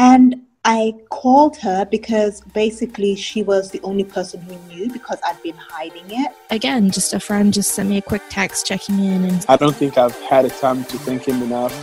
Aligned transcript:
And 0.00 0.46
I 0.64 0.94
called 1.10 1.58
her 1.58 1.84
because 1.84 2.40
basically 2.54 3.14
she 3.16 3.42
was 3.42 3.70
the 3.70 3.82
only 3.82 4.02
person 4.02 4.40
who 4.40 4.56
knew 4.72 4.90
because 4.90 5.18
I'd 5.22 5.42
been 5.42 5.56
hiding 5.56 6.04
it. 6.08 6.32
Again, 6.48 6.90
just 6.90 7.12
a 7.12 7.20
friend 7.20 7.52
just 7.52 7.72
sent 7.72 7.90
me 7.90 7.98
a 7.98 8.02
quick 8.02 8.22
text 8.30 8.64
checking 8.64 8.98
in 8.98 9.26
and 9.26 9.44
I 9.46 9.56
don't 9.56 9.76
think 9.76 9.98
I've 9.98 10.18
had 10.22 10.46
a 10.46 10.48
time 10.48 10.84
to 10.84 10.96
thank 11.00 11.28
him 11.28 11.42
enough. 11.42 11.74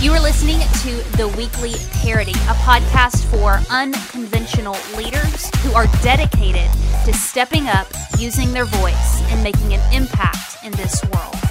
You 0.00 0.12
are 0.12 0.20
listening 0.20 0.60
to 0.60 1.16
The 1.18 1.28
Weekly 1.36 1.72
Parady, 2.00 2.36
a 2.48 2.54
podcast 2.54 3.22
for 3.26 3.60
unconventional 3.70 4.78
leaders 4.96 5.50
who 5.60 5.74
are 5.74 5.88
dedicated 6.02 6.70
to 7.04 7.12
stepping 7.12 7.68
up, 7.68 7.86
using 8.18 8.50
their 8.54 8.64
voice, 8.64 9.20
and 9.30 9.42
making 9.42 9.74
an 9.74 9.92
impact 9.92 10.64
in 10.64 10.72
this 10.72 11.04
world. 11.04 11.43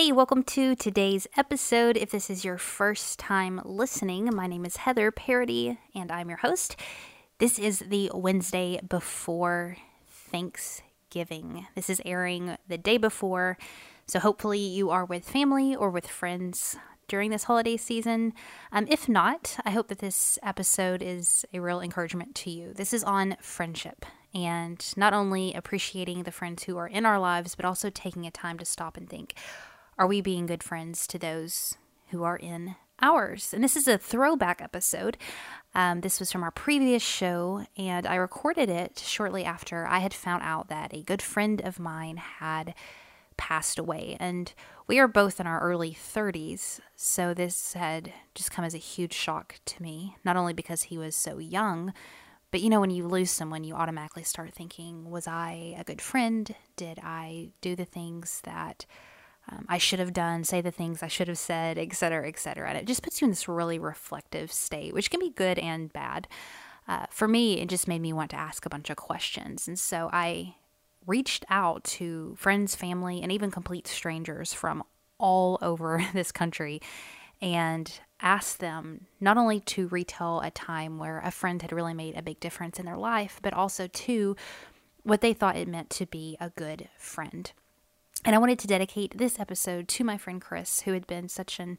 Hey, 0.00 0.12
welcome 0.12 0.44
to 0.44 0.74
today's 0.74 1.26
episode. 1.36 1.98
If 1.98 2.10
this 2.10 2.30
is 2.30 2.42
your 2.42 2.56
first 2.56 3.18
time 3.18 3.60
listening, 3.66 4.30
my 4.32 4.46
name 4.46 4.64
is 4.64 4.78
Heather 4.78 5.12
Parady 5.12 5.76
and 5.94 6.10
I'm 6.10 6.30
your 6.30 6.38
host. 6.38 6.74
This 7.36 7.58
is 7.58 7.80
the 7.80 8.10
Wednesday 8.14 8.80
before 8.88 9.76
Thanksgiving. 10.08 11.66
This 11.74 11.90
is 11.90 12.00
airing 12.06 12.56
the 12.66 12.78
day 12.78 12.96
before, 12.96 13.58
so 14.06 14.18
hopefully 14.20 14.58
you 14.58 14.88
are 14.88 15.04
with 15.04 15.28
family 15.28 15.76
or 15.76 15.90
with 15.90 16.06
friends 16.06 16.78
during 17.06 17.30
this 17.30 17.44
holiday 17.44 17.76
season. 17.76 18.32
Um, 18.72 18.86
if 18.88 19.06
not, 19.06 19.58
I 19.66 19.70
hope 19.72 19.88
that 19.88 19.98
this 19.98 20.38
episode 20.42 21.02
is 21.02 21.44
a 21.52 21.60
real 21.60 21.82
encouragement 21.82 22.34
to 22.36 22.50
you. 22.50 22.72
This 22.72 22.94
is 22.94 23.04
on 23.04 23.36
friendship 23.42 24.06
and 24.32 24.82
not 24.96 25.12
only 25.12 25.52
appreciating 25.52 26.22
the 26.22 26.32
friends 26.32 26.62
who 26.62 26.78
are 26.78 26.86
in 26.86 27.04
our 27.04 27.18
lives, 27.18 27.54
but 27.54 27.66
also 27.66 27.90
taking 27.90 28.26
a 28.26 28.30
time 28.30 28.58
to 28.58 28.64
stop 28.64 28.96
and 28.96 29.10
think 29.10 29.34
are 30.00 30.06
we 30.06 30.22
being 30.22 30.46
good 30.46 30.62
friends 30.62 31.06
to 31.06 31.18
those 31.18 31.76
who 32.08 32.24
are 32.24 32.38
in 32.38 32.74
ours? 33.02 33.52
And 33.52 33.62
this 33.62 33.76
is 33.76 33.86
a 33.86 33.98
throwback 33.98 34.62
episode. 34.62 35.18
Um, 35.74 36.00
this 36.00 36.18
was 36.18 36.32
from 36.32 36.42
our 36.42 36.50
previous 36.50 37.02
show, 37.02 37.66
and 37.76 38.06
I 38.06 38.14
recorded 38.14 38.70
it 38.70 38.98
shortly 38.98 39.44
after 39.44 39.86
I 39.86 39.98
had 39.98 40.14
found 40.14 40.42
out 40.42 40.68
that 40.68 40.94
a 40.94 41.02
good 41.02 41.20
friend 41.20 41.60
of 41.60 41.78
mine 41.78 42.16
had 42.16 42.74
passed 43.36 43.78
away. 43.78 44.16
And 44.18 44.54
we 44.86 44.98
are 44.98 45.06
both 45.06 45.38
in 45.38 45.46
our 45.46 45.60
early 45.60 45.92
30s, 45.92 46.80
so 46.96 47.34
this 47.34 47.74
had 47.74 48.10
just 48.34 48.50
come 48.50 48.64
as 48.64 48.74
a 48.74 48.78
huge 48.78 49.12
shock 49.12 49.60
to 49.66 49.82
me, 49.82 50.16
not 50.24 50.38
only 50.38 50.54
because 50.54 50.84
he 50.84 50.96
was 50.96 51.14
so 51.14 51.36
young. 51.36 51.92
But 52.50 52.62
you 52.62 52.70
know, 52.70 52.80
when 52.80 52.90
you 52.90 53.06
lose 53.06 53.30
someone, 53.30 53.64
you 53.64 53.74
automatically 53.74 54.24
start 54.24 54.54
thinking, 54.54 55.10
was 55.10 55.28
I 55.28 55.76
a 55.78 55.84
good 55.84 56.00
friend? 56.00 56.54
Did 56.76 57.00
I 57.02 57.50
do 57.60 57.76
the 57.76 57.84
things 57.84 58.40
that 58.44 58.86
um, 59.50 59.66
I 59.68 59.78
should 59.78 59.98
have 59.98 60.12
done, 60.12 60.44
say 60.44 60.60
the 60.60 60.70
things 60.70 61.02
I 61.02 61.08
should 61.08 61.28
have 61.28 61.38
said, 61.38 61.78
etc., 61.78 62.28
etc. 62.28 62.68
And 62.68 62.78
it 62.78 62.86
just 62.86 63.02
puts 63.02 63.20
you 63.20 63.26
in 63.26 63.30
this 63.30 63.48
really 63.48 63.78
reflective 63.78 64.52
state, 64.52 64.94
which 64.94 65.10
can 65.10 65.20
be 65.20 65.30
good 65.30 65.58
and 65.58 65.92
bad. 65.92 66.28
Uh, 66.86 67.06
for 67.10 67.28
me, 67.28 67.60
it 67.60 67.68
just 67.68 67.88
made 67.88 68.00
me 68.00 68.12
want 68.12 68.30
to 68.30 68.38
ask 68.38 68.64
a 68.64 68.70
bunch 68.70 68.90
of 68.90 68.96
questions. 68.96 69.68
And 69.68 69.78
so 69.78 70.08
I 70.12 70.56
reached 71.06 71.44
out 71.48 71.84
to 71.84 72.34
friends, 72.38 72.74
family, 72.74 73.22
and 73.22 73.32
even 73.32 73.50
complete 73.50 73.86
strangers 73.86 74.52
from 74.52 74.82
all 75.18 75.58
over 75.62 76.04
this 76.12 76.32
country 76.32 76.80
and 77.42 78.00
asked 78.20 78.60
them 78.60 79.06
not 79.18 79.38
only 79.38 79.60
to 79.60 79.88
retell 79.88 80.40
a 80.40 80.50
time 80.50 80.98
where 80.98 81.20
a 81.20 81.30
friend 81.30 81.62
had 81.62 81.72
really 81.72 81.94
made 81.94 82.16
a 82.16 82.22
big 82.22 82.38
difference 82.38 82.78
in 82.78 82.84
their 82.84 82.98
life, 82.98 83.40
but 83.42 83.54
also 83.54 83.86
to 83.86 84.36
what 85.02 85.22
they 85.22 85.32
thought 85.32 85.56
it 85.56 85.66
meant 85.66 85.88
to 85.88 86.06
be 86.06 86.36
a 86.38 86.50
good 86.50 86.88
friend. 86.98 87.52
And 88.24 88.34
I 88.34 88.38
wanted 88.38 88.58
to 88.58 88.66
dedicate 88.66 89.16
this 89.16 89.40
episode 89.40 89.88
to 89.88 90.04
my 90.04 90.18
friend 90.18 90.42
Chris, 90.42 90.82
who 90.82 90.92
had 90.92 91.06
been 91.06 91.28
such 91.28 91.58
an 91.58 91.78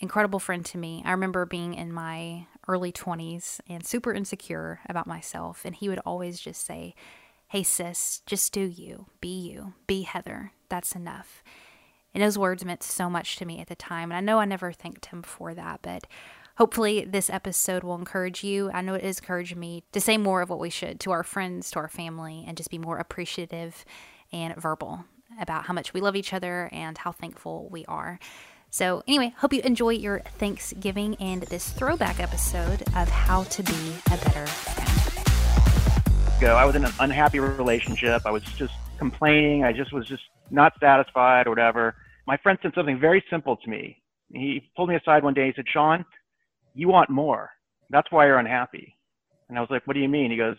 incredible 0.00 0.38
friend 0.38 0.64
to 0.66 0.76
me. 0.76 1.02
I 1.06 1.12
remember 1.12 1.46
being 1.46 1.72
in 1.72 1.92
my 1.92 2.46
early 2.68 2.92
20s 2.92 3.60
and 3.68 3.86
super 3.86 4.12
insecure 4.12 4.80
about 4.86 5.06
myself, 5.06 5.64
and 5.64 5.74
he 5.74 5.88
would 5.88 6.00
always 6.00 6.40
just 6.40 6.66
say, 6.66 6.94
Hey, 7.48 7.62
sis, 7.62 8.22
just 8.26 8.52
do 8.52 8.60
you. 8.60 9.06
Be 9.20 9.28
you. 9.28 9.74
Be 9.86 10.02
Heather. 10.02 10.52
That's 10.68 10.94
enough. 10.94 11.42
And 12.14 12.22
those 12.22 12.38
words 12.38 12.64
meant 12.64 12.82
so 12.82 13.08
much 13.08 13.36
to 13.36 13.46
me 13.46 13.60
at 13.60 13.68
the 13.68 13.74
time. 13.74 14.10
And 14.10 14.16
I 14.16 14.20
know 14.20 14.38
I 14.38 14.44
never 14.44 14.72
thanked 14.72 15.06
him 15.06 15.22
for 15.22 15.54
that, 15.54 15.80
but 15.82 16.06
hopefully 16.56 17.04
this 17.04 17.30
episode 17.30 17.82
will 17.82 17.94
encourage 17.94 18.44
you. 18.44 18.70
I 18.72 18.82
know 18.82 18.94
it 18.94 19.04
is 19.04 19.18
encouraging 19.18 19.60
me 19.60 19.84
to 19.92 20.00
say 20.00 20.18
more 20.18 20.42
of 20.42 20.50
what 20.50 20.60
we 20.60 20.70
should 20.70 21.00
to 21.00 21.12
our 21.12 21.22
friends, 21.22 21.70
to 21.70 21.78
our 21.78 21.88
family, 21.88 22.44
and 22.46 22.56
just 22.56 22.70
be 22.70 22.78
more 22.78 22.98
appreciative 22.98 23.84
and 24.32 24.56
verbal 24.56 25.04
about 25.40 25.64
how 25.64 25.74
much 25.74 25.92
we 25.94 26.00
love 26.00 26.16
each 26.16 26.32
other 26.32 26.68
and 26.72 26.96
how 26.98 27.12
thankful 27.12 27.68
we 27.70 27.84
are. 27.86 28.18
So, 28.70 29.02
anyway, 29.06 29.34
hope 29.36 29.52
you 29.52 29.60
enjoy 29.62 29.90
your 29.90 30.20
Thanksgiving 30.38 31.16
and 31.16 31.42
this 31.42 31.68
throwback 31.70 32.20
episode 32.20 32.82
of 32.96 33.08
how 33.08 33.44
to 33.44 33.62
be 33.62 33.94
a 34.06 34.16
better 34.16 34.46
friend. 34.46 36.40
Go. 36.40 36.56
I 36.56 36.64
was 36.64 36.74
in 36.74 36.84
an 36.84 36.92
unhappy 36.98 37.38
relationship. 37.38 38.22
I 38.24 38.30
was 38.30 38.42
just 38.42 38.72
complaining. 38.98 39.64
I 39.64 39.72
just 39.72 39.92
was 39.92 40.06
just 40.06 40.22
not 40.50 40.72
satisfied 40.80 41.46
or 41.46 41.50
whatever. 41.50 41.96
My 42.26 42.36
friend 42.36 42.58
said 42.62 42.72
something 42.74 42.98
very 42.98 43.22
simple 43.28 43.56
to 43.56 43.70
me. 43.70 44.02
He 44.32 44.70
pulled 44.74 44.88
me 44.88 44.96
aside 44.96 45.22
one 45.22 45.34
day. 45.34 45.46
He 45.46 45.52
said, 45.54 45.66
Sean, 45.72 46.04
you 46.74 46.88
want 46.88 47.10
more. 47.10 47.50
That's 47.90 48.10
why 48.10 48.26
you're 48.26 48.38
unhappy. 48.38 48.96
And 49.48 49.58
I 49.58 49.60
was 49.60 49.70
like, 49.70 49.86
what 49.86 49.94
do 49.94 50.00
you 50.00 50.08
mean? 50.08 50.30
He 50.30 50.36
goes, 50.36 50.56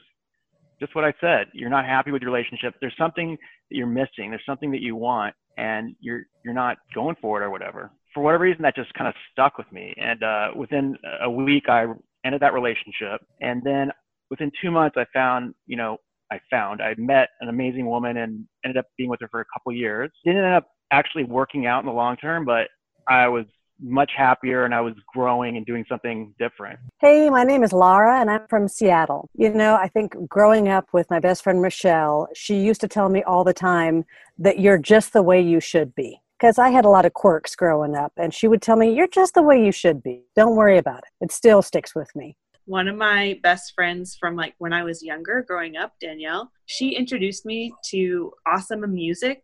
just 0.83 0.95
what 0.95 1.05
I 1.05 1.13
said. 1.21 1.47
You're 1.53 1.69
not 1.69 1.85
happy 1.85 2.11
with 2.11 2.21
your 2.21 2.31
relationship. 2.31 2.75
There's 2.81 2.95
something 2.97 3.37
that 3.69 3.75
you're 3.75 3.87
missing. 3.87 4.29
There's 4.29 4.45
something 4.45 4.71
that 4.71 4.81
you 4.81 4.95
want, 4.95 5.33
and 5.57 5.95
you're 6.01 6.23
you're 6.43 6.53
not 6.53 6.77
going 6.93 7.15
for 7.21 7.41
it 7.41 7.45
or 7.45 7.49
whatever. 7.49 7.91
For 8.13 8.21
whatever 8.21 8.43
reason, 8.43 8.61
that 8.63 8.75
just 8.75 8.93
kind 8.93 9.07
of 9.07 9.13
stuck 9.31 9.57
with 9.57 9.71
me. 9.71 9.93
And 9.97 10.21
uh, 10.21 10.49
within 10.55 10.97
a 11.21 11.29
week, 11.29 11.69
I 11.69 11.85
ended 12.25 12.41
that 12.41 12.53
relationship. 12.53 13.21
And 13.41 13.63
then 13.63 13.91
within 14.29 14.51
two 14.61 14.71
months, 14.71 14.97
I 14.97 15.05
found, 15.13 15.55
you 15.65 15.77
know, 15.77 15.97
I 16.31 16.39
found 16.49 16.81
I 16.81 16.95
met 16.97 17.29
an 17.41 17.49
amazing 17.49 17.85
woman 17.85 18.17
and 18.17 18.45
ended 18.63 18.77
up 18.77 18.85
being 18.97 19.09
with 19.09 19.21
her 19.21 19.27
for 19.29 19.39
a 19.39 19.45
couple 19.53 19.71
years. 19.71 20.11
Didn't 20.25 20.43
end 20.43 20.53
up 20.53 20.67
actually 20.91 21.23
working 21.23 21.65
out 21.65 21.79
in 21.79 21.85
the 21.85 21.93
long 21.93 22.17
term, 22.17 22.45
but 22.45 22.67
I 23.07 23.27
was 23.27 23.45
much 23.83 24.11
happier 24.15 24.65
and 24.65 24.73
I 24.73 24.81
was 24.81 24.93
growing 25.13 25.57
and 25.57 25.65
doing 25.65 25.85
something 25.87 26.33
different. 26.39 26.79
Hey, 26.99 27.29
my 27.29 27.43
name 27.43 27.63
is 27.63 27.73
Laura 27.73 28.19
and 28.19 28.29
I'm 28.29 28.47
from 28.47 28.67
Seattle. 28.67 29.29
You 29.35 29.49
know, 29.49 29.75
I 29.75 29.87
think 29.87 30.15
growing 30.27 30.69
up 30.69 30.87
with 30.93 31.09
my 31.09 31.19
best 31.19 31.43
friend 31.43 31.61
Michelle, 31.61 32.27
she 32.33 32.59
used 32.59 32.81
to 32.81 32.87
tell 32.87 33.09
me 33.09 33.23
all 33.23 33.43
the 33.43 33.53
time 33.53 34.05
that 34.37 34.59
you're 34.59 34.77
just 34.77 35.13
the 35.13 35.23
way 35.23 35.41
you 35.41 35.59
should 35.59 35.93
be. 35.95 36.19
Because 36.39 36.57
I 36.57 36.69
had 36.69 36.83
a 36.83 36.89
lot 36.89 37.05
of 37.05 37.13
quirks 37.13 37.55
growing 37.55 37.95
up, 37.95 38.11
and 38.17 38.33
she 38.33 38.49
would 38.49 38.61
tell 38.61 38.75
me, 38.75 38.93
You're 38.93 39.07
just 39.07 39.33
the 39.33 39.41
way 39.41 39.63
you 39.63 39.71
should 39.71 40.03
be. 40.03 40.23
Don't 40.35 40.57
worry 40.57 40.77
about 40.77 40.99
it. 40.99 41.25
It 41.25 41.31
still 41.31 41.61
sticks 41.61 41.95
with 41.95 42.13
me 42.15 42.35
one 42.65 42.87
of 42.87 42.95
my 42.95 43.39
best 43.43 43.73
friends 43.75 44.15
from 44.19 44.35
like 44.35 44.55
when 44.57 44.73
I 44.73 44.83
was 44.83 45.03
younger 45.03 45.43
growing 45.47 45.75
up, 45.75 45.93
Danielle, 45.99 46.51
she 46.65 46.95
introduced 46.95 47.45
me 47.45 47.73
to 47.89 48.31
awesome 48.47 48.81
music. 48.93 49.43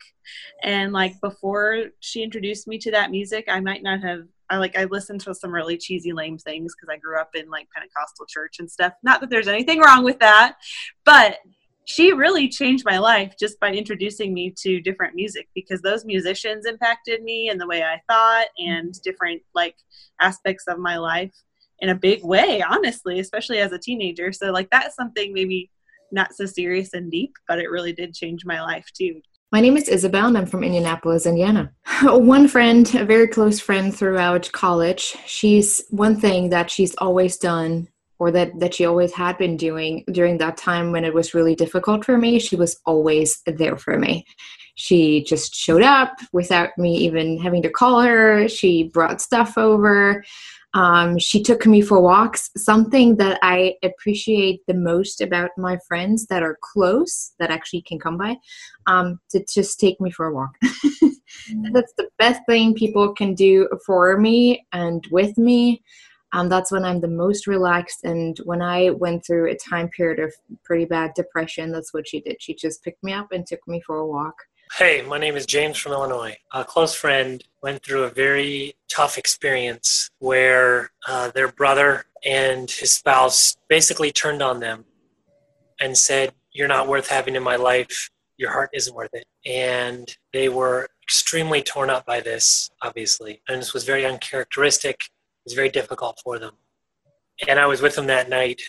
And 0.64 0.94
like 0.94 1.20
before 1.22 1.86
she 2.00 2.24
introduced 2.24 2.68
me 2.68 2.78
to 2.80 2.92
that 2.92 3.12
music, 3.12 3.46
I 3.50 3.60
might 3.60 3.84
not 3.84 4.02
have 4.02 4.22
I 4.50 4.58
like 4.58 4.78
I 4.78 4.86
listened 4.86 5.22
to 5.22 5.36
some 5.36 5.52
really 5.52 5.78
cheesy 5.78 6.12
lame 6.12 6.38
things 6.38 6.74
because 6.76 6.92
I 6.92 6.98
grew 6.98 7.20
up 7.20 7.36
in 7.36 7.50
like 7.50 7.68
Pentecostal 7.76 8.26
church 8.28 8.58
and 8.60 8.70
stuff. 8.70 8.94
Not 9.04 9.22
that 9.22 9.30
there's 9.30 9.48
anything 9.48 9.80
wrong 9.80 10.04
with 10.04 10.20
that, 10.20 10.56
but 11.06 11.38
she 11.86 12.14
really 12.14 12.48
changed 12.48 12.86
my 12.86 13.00
life 13.00 13.34
just 13.40 13.60
by 13.60 13.72
introducing 13.72 14.34
me 14.34 14.54
to 14.62 14.80
different 14.80 15.16
music 15.16 15.50
because 15.56 15.82
those 15.82 16.06
musicians 16.06 16.68
impacted 16.68 17.24
me 17.24 17.50
and 17.50 17.60
the 17.60 17.68
way 17.68 17.84
I 17.84 18.00
thought 18.08 18.46
and 18.60 18.94
different 19.02 19.42
like 19.56 19.76
aspects 20.22 20.66
of 20.68 20.78
my 20.78 20.98
life 20.98 21.34
in 21.82 21.90
a 21.90 21.96
big 21.96 22.24
way, 22.24 22.62
honestly, 22.62 23.20
especially 23.20 23.60
as 23.60 23.72
a 23.72 23.80
teenager. 23.80 24.32
So, 24.32 24.52
like, 24.52 24.70
that's 24.72 24.96
something 24.96 25.34
maybe 25.34 25.70
not 26.12 26.34
so 26.34 26.46
serious 26.46 26.94
and 26.94 27.12
deep, 27.12 27.34
but 27.48 27.60
it 27.60 27.70
really 27.70 27.94
did 27.94 28.14
change 28.14 28.46
my 28.46 28.62
life 28.62 28.86
too. 28.98 29.22
My 29.52 29.62
name 29.62 29.78
is 29.78 29.90
Isabel 29.90 30.28
and 30.28 30.38
I'm 30.38 30.46
from 30.46 30.64
Indianapolis, 30.64 31.26
Indiana. 31.26 31.72
One 32.04 32.48
friend, 32.48 32.94
a 32.96 33.04
very 33.04 33.28
close 33.28 33.60
friend 33.60 33.96
throughout 33.96 34.52
college, 34.52 35.16
she's 35.26 35.84
one 35.90 36.20
thing 36.20 36.50
that 36.50 36.70
she's 36.70 36.96
always 36.98 37.38
done 37.38 37.88
or 38.20 38.32
that, 38.32 38.60
that 38.60 38.74
she 38.74 38.86
always 38.86 39.14
had 39.14 39.38
been 39.38 39.58
doing 39.58 40.04
during 40.12 40.38
that 40.38 40.58
time 40.58 40.92
when 40.92 41.06
it 41.06 41.14
was 41.14 41.34
really 41.34 41.56
difficult 41.56 42.06
for 42.06 42.18
me, 42.18 42.38
she 42.38 42.56
was 42.56 42.80
always 42.86 43.42
there 43.46 43.78
for 43.78 43.98
me. 43.98 44.26
She 44.76 45.24
just 45.24 45.56
showed 45.56 45.82
up 45.82 46.18
without 46.32 46.78
me 46.78 46.98
even 46.98 47.38
having 47.38 47.62
to 47.64 47.70
call 47.70 48.02
her. 48.02 48.48
She 48.48 48.84
brought 48.84 49.22
stuff 49.22 49.58
over. 49.58 50.24
Um, 50.74 51.18
she 51.18 51.42
took 51.42 51.66
me 51.66 51.82
for 51.82 52.00
walks. 52.00 52.50
Something 52.56 53.18
that 53.18 53.40
I 53.42 53.76
appreciate 53.84 54.62
the 54.68 54.74
most 54.74 55.20
about 55.20 55.50
my 55.58 55.80
friends 55.88 56.28
that 56.28 56.44
are 56.44 56.58
close, 56.62 57.34
that 57.40 57.50
actually 57.50 57.82
can 57.82 58.00
come 58.00 58.18
by, 58.18 58.38
um, 58.88 59.20
to 59.32 59.44
just 59.52 59.80
take 59.80 60.00
me 60.00 60.12
for 60.12 60.28
a 60.28 60.34
walk. 60.34 60.52
mm-hmm. 60.64 61.64
That's 61.74 61.94
the 61.98 62.08
best 62.18 62.42
thing 62.48 62.74
people 62.74 63.14
can 63.14 63.34
do 63.34 63.68
for 63.86 64.18
me 64.18 64.66
and 64.72 65.06
with 65.12 65.38
me. 65.38 65.82
Um, 66.32 66.50
that's 66.50 66.72
when 66.72 66.86
I'm 66.86 67.02
the 67.02 67.08
most 67.08 67.48
relaxed. 67.48 68.04
And 68.04 68.38
when 68.40 68.62
I 68.62 68.92
went 68.92 69.26
through 69.26 69.50
a 69.50 69.56
time 69.56 69.90
period 69.90 70.20
of 70.20 70.34
pretty 70.64 70.86
bad 70.86 71.14
depression, 71.16 71.72
that's 71.72 71.94
what 71.94 72.08
she 72.08 72.20
did. 72.22 72.42
She 72.42 72.54
just 72.54 72.84
picked 72.84 73.04
me 73.04 73.14
up 73.14 73.32
and 73.32 73.46
took 73.46 73.68
me 73.68 73.82
for 73.86 73.98
a 73.98 74.08
walk. 74.08 74.36
Hey, 74.78 75.02
my 75.02 75.18
name 75.18 75.36
is 75.36 75.48
James 75.48 75.78
from 75.80 75.94
Illinois. 75.94 76.38
A 76.54 76.64
close 76.64 76.94
friend 76.94 77.44
went 77.64 77.84
through 77.84 78.04
a 78.04 78.10
very 78.10 78.76
tough 78.88 79.18
experience 79.18 80.12
where 80.20 80.92
uh, 81.08 81.32
their 81.32 81.52
brother 81.52 82.06
and 82.24 82.70
his 82.70 82.92
spouse 82.92 83.58
basically 83.68 84.12
turned 84.12 84.44
on 84.44 84.60
them 84.60 84.86
and 85.80 85.98
said, 85.98 86.34
You're 86.52 86.68
not 86.68 86.88
worth 86.88 87.08
having 87.08 87.36
in 87.36 87.42
my 87.42 87.56
life. 87.56 88.12
Your 88.38 88.52
heart 88.52 88.70
isn't 88.74 88.96
worth 88.96 89.14
it. 89.14 89.26
And 89.44 90.16
they 90.34 90.50
were 90.50 90.88
extremely 91.04 91.64
torn 91.64 91.90
up 91.90 92.06
by 92.06 92.20
this, 92.20 92.70
obviously. 92.84 93.42
And 93.50 93.60
this 93.60 93.74
was 93.74 93.86
very 93.86 94.06
uncharacteristic. 94.06 95.10
Was 95.50 95.56
very 95.56 95.70
difficult 95.70 96.22
for 96.24 96.38
them. 96.38 96.52
And 97.48 97.60
I 97.60 97.66
was 97.66 97.82
with 97.82 97.96
them 97.96 98.06
that 98.06 98.30
night. 98.30 98.62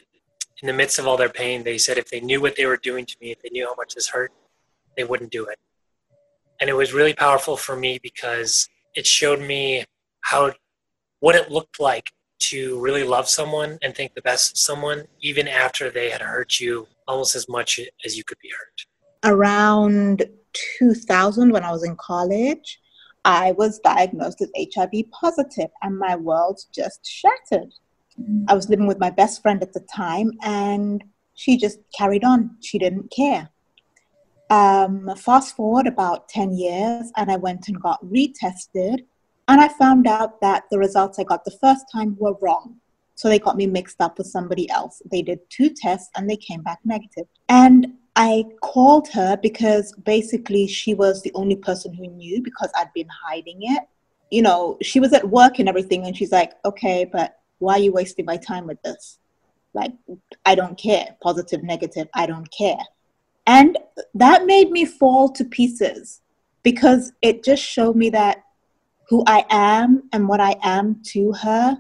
In 0.63 0.67
the 0.67 0.73
midst 0.73 0.99
of 0.99 1.07
all 1.07 1.19
their 1.19 1.29
pain, 1.29 1.63
they 1.63 1.77
said 1.77 1.99
if 1.99 2.09
they 2.09 2.21
knew 2.21 2.41
what 2.41 2.57
they 2.57 2.65
were 2.65 2.79
doing 2.79 3.05
to 3.05 3.17
me, 3.21 3.33
if 3.33 3.43
they 3.43 3.51
knew 3.51 3.67
how 3.67 3.75
much 3.75 3.95
this 3.95 4.09
hurt, 4.09 4.33
they 4.97 5.05
wouldn't 5.05 5.31
do 5.31 5.45
it. 5.45 5.59
And 6.59 6.71
it 6.71 6.73
was 6.73 6.95
really 6.95 7.13
powerful 7.13 7.59
for 7.59 7.77
me 7.77 8.01
because 8.03 8.67
it 8.95 9.07
showed 9.07 9.43
me 9.43 9.85
how 10.23 10.53
what 11.19 11.35
it 11.35 11.51
looked 11.51 11.81
like 11.81 12.13
to 12.49 12.81
really 12.81 13.05
love 13.05 13.29
someone 13.29 13.79
and 13.83 13.95
think 13.95 14.15
the 14.15 14.23
best 14.23 14.53
of 14.53 14.57
someone 14.57 15.05
even 15.21 15.49
after 15.49 15.91
they 15.91 16.09
had 16.09 16.23
hurt 16.23 16.61
you 16.61 16.87
almost 17.07 17.37
as 17.37 17.47
much 17.47 17.79
as 18.07 18.17
you 18.17 18.25
could 18.25 18.39
be 18.41 18.49
hurt. 18.59 18.87
Around 19.31 20.25
2000 20.79 21.53
when 21.53 21.63
I 21.63 21.73
was 21.73 21.85
in 21.85 21.95
college, 21.97 22.81
I 23.25 23.53
was 23.53 23.79
diagnosed 23.81 24.41
as 24.41 24.51
HIV 24.75 25.11
positive 25.13 25.71
and 25.83 25.99
my 25.99 26.17
world 26.17 26.61
just 26.75 27.07
shattered. 27.07 27.73
I 28.49 28.55
was 28.55 28.69
living 28.69 28.87
with 28.87 28.99
my 28.99 29.11
best 29.11 29.41
friend 29.43 29.63
at 29.63 29.73
the 29.73 29.87
time 29.95 30.33
and 30.43 31.03
she 31.35 31.57
just 31.57 31.79
carried 31.97 32.25
on. 32.25 32.57
She 32.61 32.79
didn't 32.79 33.11
care. 33.11 33.51
Um, 34.51 35.15
fast 35.17 35.55
forward 35.55 35.87
about 35.87 36.29
10 36.29 36.53
years, 36.55 37.13
and 37.17 37.31
I 37.31 37.37
went 37.37 37.69
and 37.69 37.81
got 37.81 38.05
retested, 38.05 39.05
and 39.47 39.61
I 39.61 39.69
found 39.69 40.09
out 40.09 40.41
that 40.41 40.65
the 40.71 40.79
results 40.79 41.21
I 41.21 41.25
got 41.25 41.45
the 41.45 41.57
first 41.61 41.87
time 41.93 42.17
were 42.19 42.37
wrong. 42.41 42.77
So 43.15 43.29
they 43.29 43.39
got 43.39 43.57
me 43.57 43.67
mixed 43.67 44.01
up 44.01 44.19
with 44.19 44.27
somebody 44.27 44.69
else. 44.71 45.03
They 45.11 45.23
did 45.23 45.41
two 45.51 45.71
tests 45.71 46.11
and 46.17 46.29
they 46.29 46.37
came 46.37 46.63
back 46.63 46.79
negative. 46.85 47.27
And 47.49 47.95
I 48.17 48.45
called 48.63 49.09
her 49.09 49.37
because 49.37 49.93
basically 50.05 50.67
she 50.67 50.95
was 50.95 51.23
the 51.23 51.33
only 51.35 51.57
person 51.57 51.95
who 51.95 52.07
knew 52.09 52.43
because 52.43 52.71
I'd 52.77 52.93
been 52.93 53.09
hiding 53.27 53.59
it. 53.63 53.85
You 54.31 54.43
know, 54.43 54.79
she 54.83 55.01
was 55.01 55.13
at 55.13 55.29
work 55.29 55.59
and 55.59 55.69
everything, 55.69 56.07
and 56.07 56.17
she's 56.17 56.33
like, 56.33 56.53
okay, 56.65 57.09
but 57.11 57.39
why 57.59 57.75
are 57.75 57.81
you 57.81 57.93
wasting 57.93 58.25
my 58.25 58.37
time 58.37 58.67
with 58.67 58.81
this? 58.83 59.19
Like, 59.75 59.93
I 60.45 60.55
don't 60.55 60.79
care. 60.79 61.17
Positive, 61.23 61.63
negative, 61.63 62.09
I 62.15 62.27
don't 62.27 62.49
care. 62.51 62.79
And 63.47 63.79
that 64.15 64.47
made 64.47 64.71
me 64.71 64.85
fall 64.85 65.29
to 65.31 65.45
pieces 65.45 66.21
because 66.63 67.13
it 67.23 67.43
just 67.43 67.63
showed 67.63 67.97
me 67.97 68.11
that 68.11 68.45
who 69.09 69.25
I 69.27 69.45
am 69.51 70.09
and 70.13 70.29
what 70.29 70.41
I 70.41 70.57
am 70.63 71.03
to 71.07 71.33
her 71.33 71.79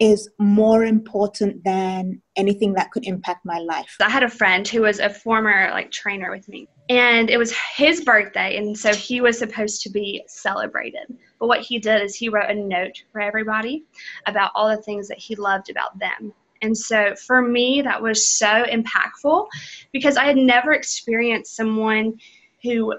is 0.00 0.30
more 0.38 0.84
important 0.84 1.62
than 1.62 2.20
anything 2.36 2.72
that 2.72 2.90
could 2.90 3.06
impact 3.06 3.44
my 3.44 3.58
life. 3.58 3.96
I 4.00 4.08
had 4.08 4.22
a 4.22 4.30
friend 4.30 4.66
who 4.66 4.82
was 4.82 4.98
a 4.98 5.10
former 5.10 5.68
like 5.72 5.90
trainer 5.90 6.30
with 6.30 6.48
me 6.48 6.68
and 6.88 7.30
it 7.30 7.36
was 7.36 7.54
his 7.76 8.00
birthday 8.00 8.56
and 8.56 8.76
so 8.76 8.94
he 8.94 9.20
was 9.20 9.38
supposed 9.38 9.82
to 9.82 9.90
be 9.90 10.24
celebrated. 10.26 11.14
But 11.38 11.48
what 11.48 11.60
he 11.60 11.78
did 11.78 12.02
is 12.02 12.16
he 12.16 12.30
wrote 12.30 12.50
a 12.50 12.54
note 12.54 13.02
for 13.12 13.20
everybody 13.20 13.84
about 14.26 14.52
all 14.54 14.68
the 14.68 14.82
things 14.82 15.06
that 15.08 15.18
he 15.18 15.36
loved 15.36 15.70
about 15.70 15.98
them. 15.98 16.32
And 16.62 16.76
so 16.76 17.14
for 17.14 17.42
me, 17.42 17.82
that 17.82 18.02
was 18.02 18.26
so 18.26 18.64
impactful 18.64 19.46
because 19.92 20.16
I 20.16 20.24
had 20.24 20.36
never 20.36 20.72
experienced 20.72 21.56
someone 21.56 22.18
who, 22.62 22.94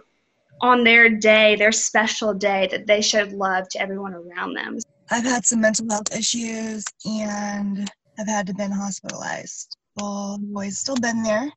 on 0.62 0.83
their 0.83 1.09
day, 1.09 1.56
their 1.56 1.71
special 1.71 2.33
day, 2.33 2.68
that 2.71 2.88
they 2.88 3.01
showed 3.01 3.31
love 3.31 3.69
to 3.69 3.81
everyone 3.81 4.13
around 4.13 4.56
them. 4.56 4.80
I've 5.12 5.25
had 5.25 5.46
some 5.46 5.60
mental 5.60 5.86
health 5.90 6.16
issues 6.18 6.86
and 7.06 7.92
I've 8.18 8.28
had 8.28 8.48
to 8.48 8.54
been 8.54 8.72
hospitalized. 8.72 9.75
Well, 9.98 10.38
the 10.40 10.48
boys 10.48 10.78
still 10.78 10.96
been 10.96 11.22
there. 11.22 11.52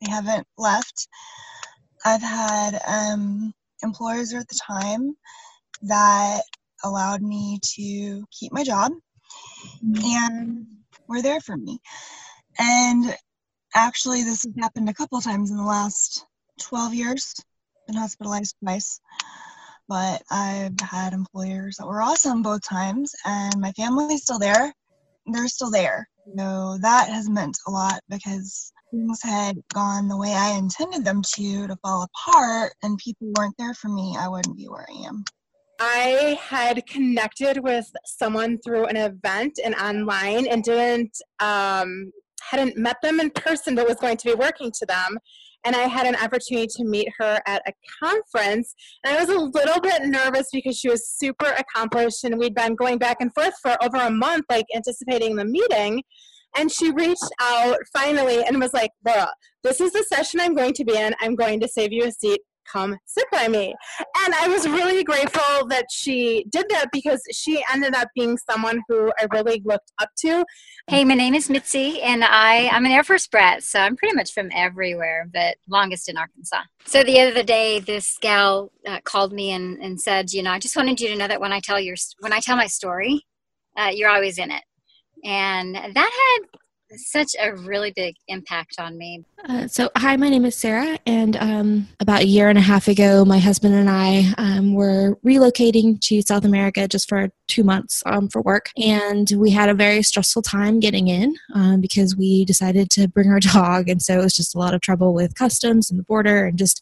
They 0.00 0.10
haven't 0.10 0.46
left. 0.56 1.08
I've 2.04 2.22
had 2.22 2.80
um, 2.86 3.52
employers 3.82 4.32
at 4.34 4.46
the 4.46 4.60
time 4.64 5.16
that 5.82 6.42
allowed 6.84 7.22
me 7.22 7.58
to 7.74 8.24
keep 8.30 8.52
my 8.52 8.62
job. 8.62 8.92
And 9.82 10.66
were 11.08 11.22
there 11.22 11.40
for 11.40 11.56
me. 11.56 11.80
And 12.58 13.16
actually, 13.74 14.22
this 14.22 14.44
has 14.44 14.52
happened 14.60 14.88
a 14.88 14.94
couple 14.94 15.20
times 15.20 15.50
in 15.50 15.56
the 15.56 15.64
last 15.64 16.24
12 16.60 16.94
years. 16.94 17.34
Been 17.88 17.96
hospitalized 17.96 18.54
twice. 18.62 19.00
But 19.88 20.22
I've 20.30 20.78
had 20.80 21.12
employers 21.12 21.76
that 21.78 21.86
were 21.86 22.02
awesome 22.02 22.42
both 22.42 22.62
times, 22.62 23.12
and 23.24 23.60
my 23.60 23.72
family's 23.72 24.22
still 24.22 24.38
there. 24.38 24.72
They're 25.26 25.48
still 25.48 25.70
there. 25.70 26.08
So 26.36 26.78
that 26.80 27.08
has 27.08 27.28
meant 27.28 27.56
a 27.66 27.70
lot 27.70 28.00
because 28.08 28.72
things 28.90 29.20
had 29.22 29.56
gone 29.72 30.08
the 30.08 30.16
way 30.16 30.32
I 30.32 30.56
intended 30.56 31.04
them 31.04 31.22
to 31.34 31.66
to 31.66 31.76
fall 31.82 32.06
apart, 32.14 32.72
and 32.82 32.98
people 32.98 33.32
weren't 33.36 33.56
there 33.58 33.74
for 33.74 33.88
me, 33.88 34.16
I 34.18 34.28
wouldn't 34.28 34.56
be 34.56 34.66
where 34.66 34.86
I 34.88 35.06
am. 35.08 35.24
I 35.80 36.38
had 36.40 36.86
connected 36.86 37.58
with 37.62 37.90
someone 38.06 38.58
through 38.64 38.86
an 38.86 38.96
event 38.96 39.58
and 39.64 39.74
online 39.74 40.46
and 40.46 40.62
didn't 40.62 41.16
um, 41.40 42.12
hadn't 42.40 42.76
met 42.76 42.96
them 43.02 43.18
in 43.18 43.30
person 43.30 43.74
but 43.74 43.88
was 43.88 43.96
going 43.96 44.16
to 44.18 44.28
be 44.28 44.34
working 44.34 44.70
to 44.78 44.86
them 44.86 45.18
and 45.64 45.76
I 45.76 45.88
had 45.88 46.06
an 46.06 46.16
opportunity 46.16 46.66
to 46.76 46.84
meet 46.84 47.08
her 47.18 47.40
at 47.46 47.62
a 47.66 47.72
conference. 48.02 48.74
And 49.04 49.16
I 49.16 49.20
was 49.20 49.28
a 49.28 49.38
little 49.38 49.80
bit 49.80 50.02
nervous 50.04 50.48
because 50.52 50.76
she 50.76 50.88
was 50.88 51.08
super 51.08 51.54
accomplished, 51.58 52.24
and 52.24 52.38
we'd 52.38 52.54
been 52.54 52.74
going 52.74 52.98
back 52.98 53.18
and 53.20 53.32
forth 53.32 53.54
for 53.62 53.76
over 53.82 53.96
a 53.96 54.10
month, 54.10 54.46
like 54.50 54.66
anticipating 54.74 55.36
the 55.36 55.44
meeting. 55.44 56.02
And 56.56 56.70
she 56.70 56.90
reached 56.90 57.30
out 57.40 57.78
finally 57.92 58.44
and 58.44 58.60
was 58.60 58.74
like, 58.74 58.90
Laura, 59.06 59.32
this 59.64 59.80
is 59.80 59.92
the 59.92 60.04
session 60.04 60.38
I'm 60.40 60.54
going 60.54 60.74
to 60.74 60.84
be 60.84 60.96
in. 60.96 61.14
I'm 61.20 61.34
going 61.34 61.60
to 61.60 61.68
save 61.68 61.92
you 61.92 62.04
a 62.04 62.12
seat 62.12 62.40
come 62.70 62.96
sit 63.06 63.24
by 63.30 63.48
me. 63.48 63.74
And 64.24 64.34
I 64.34 64.48
was 64.48 64.68
really 64.68 65.04
grateful 65.04 65.66
that 65.68 65.86
she 65.90 66.44
did 66.50 66.66
that 66.70 66.88
because 66.92 67.22
she 67.32 67.62
ended 67.72 67.94
up 67.94 68.08
being 68.14 68.38
someone 68.50 68.82
who 68.88 69.12
I 69.18 69.26
really 69.32 69.62
looked 69.64 69.92
up 70.00 70.10
to. 70.20 70.44
Hey, 70.88 71.04
my 71.04 71.14
name 71.14 71.34
is 71.34 71.48
Mitzi, 71.48 72.02
and 72.02 72.24
I, 72.24 72.68
I'm 72.68 72.84
an 72.84 72.92
Air 72.92 73.04
Force 73.04 73.26
brat, 73.26 73.62
so 73.62 73.80
I'm 73.80 73.96
pretty 73.96 74.14
much 74.14 74.32
from 74.32 74.50
everywhere, 74.54 75.28
but 75.32 75.56
longest 75.68 76.08
in 76.08 76.16
Arkansas. 76.16 76.62
So 76.84 77.02
the 77.02 77.20
other 77.20 77.42
day, 77.42 77.80
this 77.80 78.18
gal 78.20 78.72
uh, 78.86 79.00
called 79.04 79.32
me 79.32 79.52
and, 79.52 79.78
and 79.78 80.00
said, 80.00 80.32
you 80.32 80.42
know, 80.42 80.50
I 80.50 80.58
just 80.58 80.76
wanted 80.76 81.00
you 81.00 81.08
to 81.08 81.16
know 81.16 81.28
that 81.28 81.40
when 81.40 81.52
I 81.52 81.60
tell 81.60 81.80
your 81.80 81.96
when 82.20 82.32
I 82.32 82.40
tell 82.40 82.56
my 82.56 82.66
story, 82.66 83.24
uh, 83.76 83.90
you're 83.92 84.10
always 84.10 84.38
in 84.38 84.50
it. 84.50 84.62
And 85.24 85.74
that 85.76 86.40
had 86.40 86.60
such 86.96 87.34
a 87.40 87.54
really 87.54 87.92
big 87.94 88.16
impact 88.28 88.76
on 88.78 88.96
me. 88.98 89.24
Uh, 89.48 89.66
so, 89.66 89.90
hi, 89.96 90.16
my 90.16 90.28
name 90.28 90.44
is 90.44 90.54
Sarah, 90.54 90.98
and 91.06 91.36
um, 91.36 91.88
about 91.98 92.22
a 92.22 92.26
year 92.26 92.48
and 92.48 92.58
a 92.58 92.62
half 92.62 92.86
ago, 92.86 93.24
my 93.24 93.38
husband 93.38 93.74
and 93.74 93.90
I 93.90 94.32
um, 94.38 94.74
were 94.74 95.18
relocating 95.26 96.00
to 96.02 96.22
South 96.22 96.44
America 96.44 96.86
just 96.86 97.08
for 97.08 97.30
two 97.48 97.64
months 97.64 98.02
um, 98.06 98.28
for 98.28 98.40
work, 98.42 98.70
and 98.76 99.30
we 99.36 99.50
had 99.50 99.68
a 99.68 99.74
very 99.74 100.02
stressful 100.02 100.42
time 100.42 100.78
getting 100.78 101.08
in 101.08 101.34
um, 101.54 101.80
because 101.80 102.16
we 102.16 102.44
decided 102.44 102.88
to 102.90 103.08
bring 103.08 103.30
our 103.30 103.40
dog, 103.52 103.88
and 103.88 104.00
so 104.00 104.20
it 104.20 104.22
was 104.22 104.36
just 104.36 104.54
a 104.54 104.58
lot 104.58 104.74
of 104.74 104.80
trouble 104.80 105.12
with 105.12 105.34
customs 105.34 105.90
and 105.90 105.98
the 105.98 106.04
border, 106.04 106.46
and 106.46 106.58
just 106.58 106.80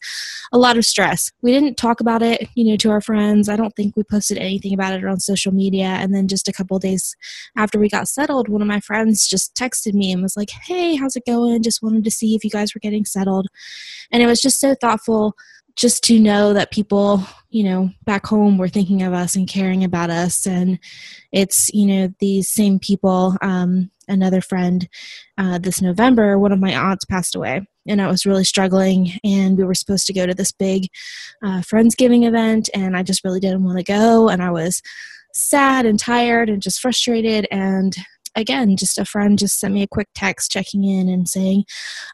a 0.53 0.57
lot 0.57 0.77
of 0.77 0.85
stress. 0.85 1.31
We 1.41 1.51
didn't 1.51 1.77
talk 1.77 1.99
about 1.99 2.21
it, 2.21 2.47
you 2.55 2.65
know, 2.65 2.77
to 2.77 2.91
our 2.91 3.01
friends. 3.01 3.49
I 3.49 3.55
don't 3.55 3.75
think 3.75 3.95
we 3.95 4.03
posted 4.03 4.37
anything 4.37 4.73
about 4.73 4.93
it 4.93 5.05
on 5.05 5.19
social 5.19 5.51
media, 5.51 5.87
and 5.87 6.13
then 6.13 6.27
just 6.27 6.47
a 6.47 6.53
couple 6.53 6.77
days 6.77 7.15
after 7.57 7.79
we 7.79 7.89
got 7.89 8.07
settled, 8.07 8.49
one 8.49 8.61
of 8.61 8.67
my 8.67 8.79
friends 8.79 9.27
just 9.27 9.55
texted 9.55 9.93
me 10.01 10.11
and 10.11 10.21
was 10.21 10.35
like, 10.35 10.49
"Hey, 10.49 10.95
how's 10.95 11.15
it 11.15 11.25
going? 11.25 11.63
Just 11.63 11.81
wanted 11.81 12.03
to 12.03 12.11
see 12.11 12.35
if 12.35 12.43
you 12.43 12.49
guys 12.49 12.73
were 12.75 12.79
getting 12.79 13.05
settled. 13.05 13.47
And 14.11 14.21
it 14.21 14.27
was 14.27 14.41
just 14.41 14.59
so 14.59 14.75
thoughtful 14.75 15.35
just 15.77 16.03
to 16.03 16.19
know 16.19 16.53
that 16.53 16.71
people, 16.71 17.23
you 17.49 17.63
know, 17.63 17.89
back 18.03 18.25
home 18.25 18.57
were 18.57 18.67
thinking 18.67 19.03
of 19.03 19.13
us 19.13 19.35
and 19.35 19.47
caring 19.47 19.83
about 19.83 20.09
us. 20.09 20.45
And 20.45 20.79
it's, 21.31 21.69
you 21.73 21.85
know, 21.85 22.13
these 22.19 22.49
same 22.49 22.77
people. 22.77 23.37
Um, 23.41 23.89
another 24.07 24.41
friend 24.41 24.89
uh, 25.37 25.57
this 25.57 25.81
November, 25.81 26.37
one 26.37 26.51
of 26.51 26.59
my 26.59 26.73
aunts 26.73 27.05
passed 27.05 27.35
away. 27.35 27.65
And 27.87 28.01
I 28.01 28.07
was 28.07 28.27
really 28.27 28.43
struggling, 28.43 29.13
and 29.23 29.57
we 29.57 29.63
were 29.63 29.73
supposed 29.73 30.05
to 30.05 30.13
go 30.13 30.27
to 30.27 30.35
this 30.35 30.51
big 30.51 30.87
uh, 31.43 31.61
Friendsgiving 31.61 32.27
event, 32.27 32.69
and 32.75 32.95
I 32.95 33.01
just 33.01 33.23
really 33.23 33.39
didn't 33.39 33.63
want 33.63 33.79
to 33.79 33.83
go. 33.83 34.29
And 34.29 34.43
I 34.43 34.51
was 34.51 34.83
sad 35.33 35.87
and 35.87 35.97
tired 35.97 36.47
and 36.47 36.61
just 36.61 36.79
frustrated. 36.79 37.47
And 37.49 37.95
again, 38.35 38.77
just 38.77 38.97
a 38.97 39.05
friend 39.05 39.37
just 39.37 39.59
sent 39.59 39.73
me 39.73 39.83
a 39.83 39.87
quick 39.87 40.07
text 40.15 40.51
checking 40.51 40.83
in 40.83 41.09
and 41.09 41.27
saying, 41.27 41.65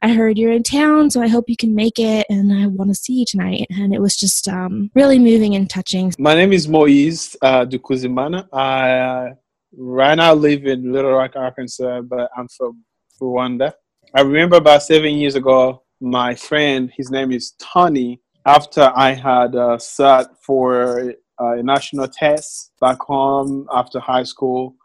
I 0.01 0.13
heard 0.13 0.37
you're 0.37 0.51
in 0.51 0.63
town, 0.63 1.09
so 1.09 1.21
I 1.21 1.27
hope 1.27 1.45
you 1.47 1.57
can 1.57 1.75
make 1.75 1.99
it 1.99 2.25
and 2.29 2.51
I 2.51 2.67
want 2.67 2.89
to 2.89 2.95
see 2.95 3.13
you 3.13 3.25
tonight. 3.25 3.67
And 3.69 3.93
it 3.93 4.01
was 4.01 4.15
just 4.15 4.47
um, 4.47 4.91
really 4.95 5.19
moving 5.19 5.55
and 5.55 5.69
touching. 5.69 6.13
My 6.19 6.33
name 6.33 6.53
is 6.53 6.67
Moise 6.67 7.35
uh, 7.41 7.65
Dukuzimana. 7.65 8.47
I 8.51 8.91
uh, 8.91 9.33
right 9.75 10.15
now 10.15 10.33
live 10.33 10.65
in 10.65 10.91
Little 10.91 11.11
Rock, 11.11 11.35
Arkansas, 11.35 12.01
but 12.01 12.29
I'm 12.35 12.47
from 12.47 12.83
Rwanda. 13.21 13.73
I 14.13 14.21
remember 14.21 14.55
about 14.55 14.83
seven 14.83 15.15
years 15.15 15.35
ago, 15.35 15.83
my 15.99 16.35
friend, 16.35 16.91
his 16.95 17.09
name 17.11 17.31
is 17.31 17.53
Tony, 17.59 18.21
after 18.45 18.91
I 18.95 19.11
had 19.11 19.55
uh, 19.55 19.77
sat 19.77 20.27
for 20.41 21.13
uh, 21.39 21.57
a 21.57 21.63
national 21.63 22.07
test 22.07 22.71
back 22.79 22.99
home 22.99 23.67
after 23.73 23.99
high 23.99 24.23
school. 24.23 24.75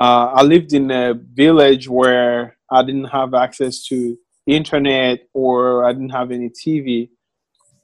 Uh, 0.00 0.32
I 0.34 0.42
lived 0.42 0.72
in 0.72 0.90
a 0.90 1.12
village 1.14 1.88
where 1.88 2.56
I 2.70 2.82
didn't 2.82 3.10
have 3.10 3.34
access 3.34 3.84
to 3.88 4.16
internet 4.46 5.28
or 5.34 5.84
I 5.84 5.92
didn't 5.92 6.10
have 6.10 6.30
any 6.30 6.48
TV. 6.48 7.10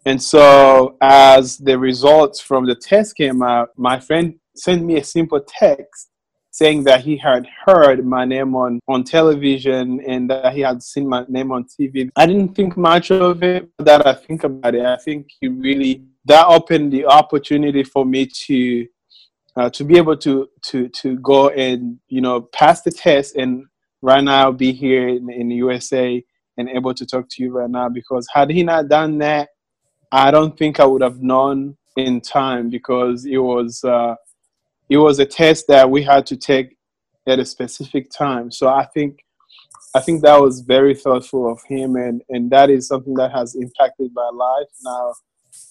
And 0.06 0.22
so, 0.22 0.96
as 1.02 1.58
the 1.58 1.78
results 1.78 2.40
from 2.40 2.64
the 2.64 2.74
test 2.74 3.16
came 3.16 3.42
out, 3.42 3.70
my 3.76 4.00
friend 4.00 4.34
sent 4.54 4.82
me 4.82 4.96
a 4.96 5.04
simple 5.04 5.40
text 5.46 6.08
saying 6.52 6.84
that 6.84 7.02
he 7.02 7.18
had 7.18 7.46
heard 7.66 8.06
my 8.06 8.24
name 8.24 8.56
on, 8.56 8.80
on 8.88 9.04
television 9.04 10.00
and 10.08 10.30
that 10.30 10.54
he 10.54 10.60
had 10.60 10.82
seen 10.82 11.06
my 11.06 11.22
name 11.28 11.52
on 11.52 11.64
TV. 11.64 12.08
I 12.16 12.24
didn't 12.24 12.54
think 12.54 12.78
much 12.78 13.10
of 13.10 13.42
it, 13.42 13.68
but 13.76 13.84
that 13.84 14.06
I 14.06 14.14
think 14.14 14.42
about 14.44 14.74
it. 14.74 14.86
I 14.86 14.96
think 14.96 15.26
he 15.38 15.48
really 15.48 16.04
that 16.24 16.46
opened 16.46 16.92
the 16.92 17.04
opportunity 17.06 17.82
for 17.84 18.04
me 18.04 18.26
to 18.26 18.86
uh, 19.56 19.70
to 19.70 19.84
be 19.84 19.96
able 19.96 20.16
to 20.16 20.48
to 20.62 20.88
to 20.88 21.18
go 21.18 21.48
and 21.50 21.98
you 22.08 22.20
know 22.20 22.42
pass 22.42 22.82
the 22.82 22.90
test 22.90 23.36
and 23.36 23.64
right 24.02 24.22
now 24.22 24.52
be 24.52 24.72
here 24.72 25.08
in, 25.08 25.30
in 25.30 25.48
the 25.48 25.56
USA 25.56 26.22
and 26.58 26.68
able 26.68 26.94
to 26.94 27.06
talk 27.06 27.26
to 27.30 27.42
you 27.42 27.52
right 27.52 27.70
now 27.70 27.88
because 27.88 28.26
had 28.32 28.50
he 28.50 28.62
not 28.62 28.88
done 28.88 29.18
that, 29.18 29.50
I 30.12 30.30
don't 30.30 30.56
think 30.58 30.80
I 30.80 30.84
would 30.84 31.02
have 31.02 31.20
known 31.20 31.76
in 31.96 32.20
time 32.20 32.70
because 32.70 33.24
it 33.24 33.38
was 33.38 33.82
uh, 33.84 34.14
it 34.88 34.98
was 34.98 35.18
a 35.18 35.26
test 35.26 35.66
that 35.68 35.90
we 35.90 36.02
had 36.02 36.26
to 36.26 36.36
take 36.36 36.76
at 37.26 37.38
a 37.38 37.44
specific 37.44 38.10
time. 38.10 38.50
So 38.50 38.68
I 38.68 38.84
think 38.94 39.24
I 39.94 40.00
think 40.00 40.22
that 40.22 40.40
was 40.40 40.60
very 40.60 40.94
thoughtful 40.94 41.50
of 41.50 41.62
him 41.66 41.96
and 41.96 42.22
and 42.28 42.50
that 42.50 42.68
is 42.70 42.86
something 42.86 43.14
that 43.14 43.32
has 43.32 43.54
impacted 43.54 44.10
my 44.14 44.30
life 44.32 44.68
now 44.84 45.14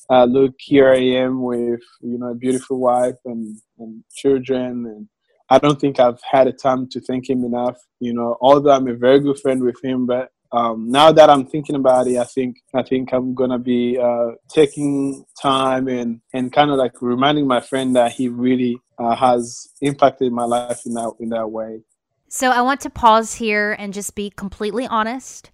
uh, 0.09 0.25
look, 0.25 0.53
here 0.59 0.91
I 0.91 0.99
am 0.99 1.41
with 1.41 1.81
you 2.01 2.17
know 2.17 2.31
a 2.31 2.35
beautiful 2.35 2.79
wife 2.79 3.15
and, 3.25 3.57
and 3.79 4.03
children, 4.13 4.85
and 4.85 5.07
I 5.49 5.59
don't 5.59 5.79
think 5.79 5.99
I've 5.99 6.21
had 6.29 6.47
a 6.47 6.53
time 6.53 6.87
to 6.89 7.01
thank 7.01 7.29
him 7.29 7.43
enough. 7.43 7.77
You 7.99 8.13
know, 8.13 8.37
although 8.41 8.71
I'm 8.71 8.87
a 8.87 8.95
very 8.95 9.19
good 9.19 9.39
friend 9.39 9.63
with 9.63 9.83
him, 9.83 10.05
but 10.05 10.29
um, 10.51 10.89
now 10.89 11.11
that 11.11 11.29
I'm 11.29 11.45
thinking 11.45 11.75
about 11.75 12.07
it, 12.07 12.17
I 12.17 12.23
think 12.23 12.57
I 12.73 12.83
think 12.83 13.11
I'm 13.13 13.33
gonna 13.33 13.59
be 13.59 13.97
uh, 13.97 14.31
taking 14.49 15.25
time 15.41 15.87
and 15.87 16.21
and 16.33 16.53
kind 16.53 16.71
of 16.71 16.77
like 16.77 17.01
reminding 17.01 17.47
my 17.47 17.61
friend 17.61 17.95
that 17.95 18.11
he 18.13 18.29
really 18.29 18.79
uh, 18.97 19.15
has 19.15 19.67
impacted 19.81 20.31
my 20.31 20.45
life 20.45 20.85
in 20.85 20.93
that 20.93 21.11
in 21.19 21.29
that 21.29 21.47
way. 21.47 21.81
So 22.29 22.51
I 22.51 22.61
want 22.61 22.81
to 22.81 22.89
pause 22.89 23.35
here 23.35 23.75
and 23.77 23.93
just 23.93 24.15
be 24.15 24.29
completely 24.29 24.87
honest. 24.87 25.51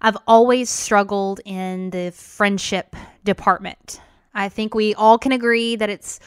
I've 0.00 0.16
always 0.26 0.70
struggled 0.70 1.40
in 1.44 1.90
the 1.90 2.10
friendship 2.12 2.94
department. 3.24 4.00
I 4.34 4.48
think 4.48 4.74
we 4.74 4.94
all 4.94 5.18
can 5.18 5.32
agree 5.32 5.76
that 5.76 5.90
it's 5.90 6.20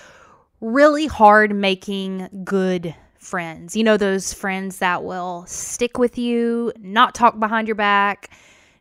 really 0.62 1.08
hard 1.08 1.54
making 1.54 2.44
good 2.44 2.96
friends. 3.18 3.76
You 3.76 3.84
know, 3.84 3.98
those 3.98 4.34
friends 4.34 4.80
that 4.80 5.04
will 5.04 5.46
stick 5.48 5.98
with 5.98 6.18
you, 6.18 6.72
not 6.80 7.14
talk 7.14 7.40
behind 7.40 7.68
your 7.68 7.76
back, 7.76 8.32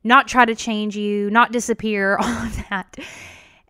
not 0.04 0.28
try 0.28 0.44
to 0.44 0.54
change 0.54 0.96
you, 0.96 1.28
not 1.30 1.52
disappear, 1.52 2.16
all 2.20 2.28
of 2.28 2.56
that. 2.70 2.96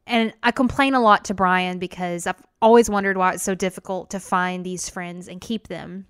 And 0.07 0.33
I 0.43 0.53
complain 0.53 0.95
a 0.95 1.01
lot 1.01 1.25
to 1.27 1.35
Brian 1.35 1.79
because 1.79 2.27
I've 2.27 2.43
always 2.63 2.89
wondered 2.89 3.17
why 3.17 3.33
it's 3.33 3.43
so 3.43 3.55
difficult 3.55 4.11
to 4.11 4.21
find 4.21 4.65
these 4.65 4.89
friends 4.89 5.29
and 5.29 5.41
keep 5.41 5.69
them. 5.69 6.07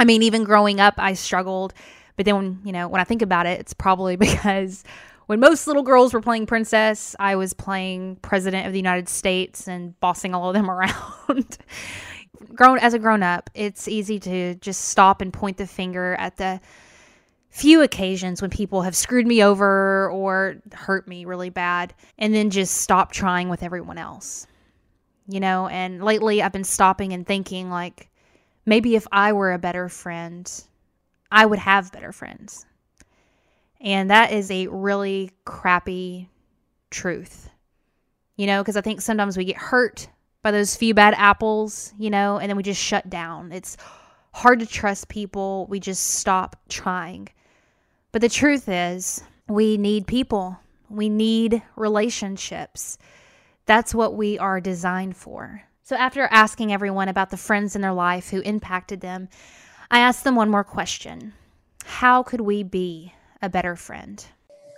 I 0.00 0.04
mean, 0.04 0.22
even 0.22 0.44
growing 0.44 0.80
up, 0.80 0.94
I 0.96 1.14
struggled 1.14 1.74
but 2.18 2.24
then, 2.26 2.34
when, 2.34 2.60
you 2.64 2.72
know, 2.72 2.88
when 2.88 3.00
I 3.00 3.04
think 3.04 3.22
about 3.22 3.46
it, 3.46 3.60
it's 3.60 3.72
probably 3.72 4.16
because 4.26 4.82
when 5.26 5.38
most 5.38 5.68
little 5.68 5.84
girls 5.84 6.12
were 6.12 6.20
playing 6.20 6.46
princess, 6.46 7.14
I 7.18 7.36
was 7.36 7.52
playing 7.52 8.16
president 8.16 8.66
of 8.66 8.72
the 8.72 8.78
United 8.78 9.08
States 9.08 9.68
and 9.68 9.98
bossing 10.00 10.34
all 10.34 10.48
of 10.48 10.54
them 10.54 10.68
around. 10.70 11.58
grown 12.54 12.78
as 12.80 12.92
a 12.92 12.98
grown 12.98 13.22
up, 13.22 13.50
it's 13.54 13.86
easy 13.86 14.18
to 14.20 14.56
just 14.56 14.86
stop 14.86 15.20
and 15.20 15.32
point 15.32 15.58
the 15.58 15.66
finger 15.66 16.16
at 16.16 16.36
the 16.38 16.60
few 17.50 17.82
occasions 17.82 18.42
when 18.42 18.50
people 18.50 18.82
have 18.82 18.96
screwed 18.96 19.26
me 19.26 19.42
over 19.42 20.10
or 20.10 20.56
hurt 20.72 21.06
me 21.06 21.24
really 21.24 21.50
bad 21.50 21.94
and 22.18 22.34
then 22.34 22.50
just 22.50 22.78
stop 22.78 23.12
trying 23.12 23.48
with 23.48 23.62
everyone 23.62 23.96
else. 23.96 24.46
You 25.28 25.38
know, 25.38 25.68
and 25.68 26.02
lately 26.02 26.42
I've 26.42 26.52
been 26.52 26.64
stopping 26.64 27.12
and 27.12 27.24
thinking 27.24 27.70
like 27.70 28.10
maybe 28.66 28.96
if 28.96 29.06
I 29.12 29.32
were 29.34 29.52
a 29.52 29.58
better 29.58 29.88
friend, 29.88 30.50
I 31.30 31.46
would 31.46 31.58
have 31.58 31.92
better 31.92 32.12
friends. 32.12 32.66
And 33.80 34.10
that 34.10 34.32
is 34.32 34.50
a 34.50 34.66
really 34.68 35.30
crappy 35.44 36.28
truth. 36.90 37.50
You 38.36 38.46
know, 38.46 38.62
because 38.62 38.76
I 38.76 38.80
think 38.80 39.00
sometimes 39.00 39.36
we 39.36 39.44
get 39.44 39.56
hurt 39.56 40.08
by 40.42 40.50
those 40.50 40.76
few 40.76 40.94
bad 40.94 41.14
apples, 41.16 41.92
you 41.98 42.10
know, 42.10 42.38
and 42.38 42.48
then 42.48 42.56
we 42.56 42.62
just 42.62 42.80
shut 42.80 43.10
down. 43.10 43.52
It's 43.52 43.76
hard 44.32 44.60
to 44.60 44.66
trust 44.66 45.08
people. 45.08 45.66
We 45.68 45.80
just 45.80 46.14
stop 46.14 46.56
trying. 46.68 47.28
But 48.12 48.22
the 48.22 48.28
truth 48.28 48.68
is, 48.68 49.22
we 49.48 49.76
need 49.76 50.06
people, 50.06 50.58
we 50.88 51.08
need 51.08 51.62
relationships. 51.76 52.98
That's 53.66 53.94
what 53.94 54.14
we 54.14 54.38
are 54.38 54.60
designed 54.60 55.16
for. 55.16 55.62
So, 55.82 55.96
after 55.96 56.22
asking 56.30 56.72
everyone 56.72 57.08
about 57.08 57.30
the 57.30 57.36
friends 57.36 57.74
in 57.74 57.82
their 57.82 57.92
life 57.92 58.30
who 58.30 58.40
impacted 58.40 59.00
them, 59.00 59.28
I 59.90 60.00
asked 60.00 60.24
them 60.24 60.36
one 60.36 60.50
more 60.50 60.64
question 60.64 61.32
How 61.84 62.22
could 62.22 62.42
we 62.42 62.62
be 62.62 63.14
a 63.40 63.48
better 63.48 63.74
friend? 63.74 64.24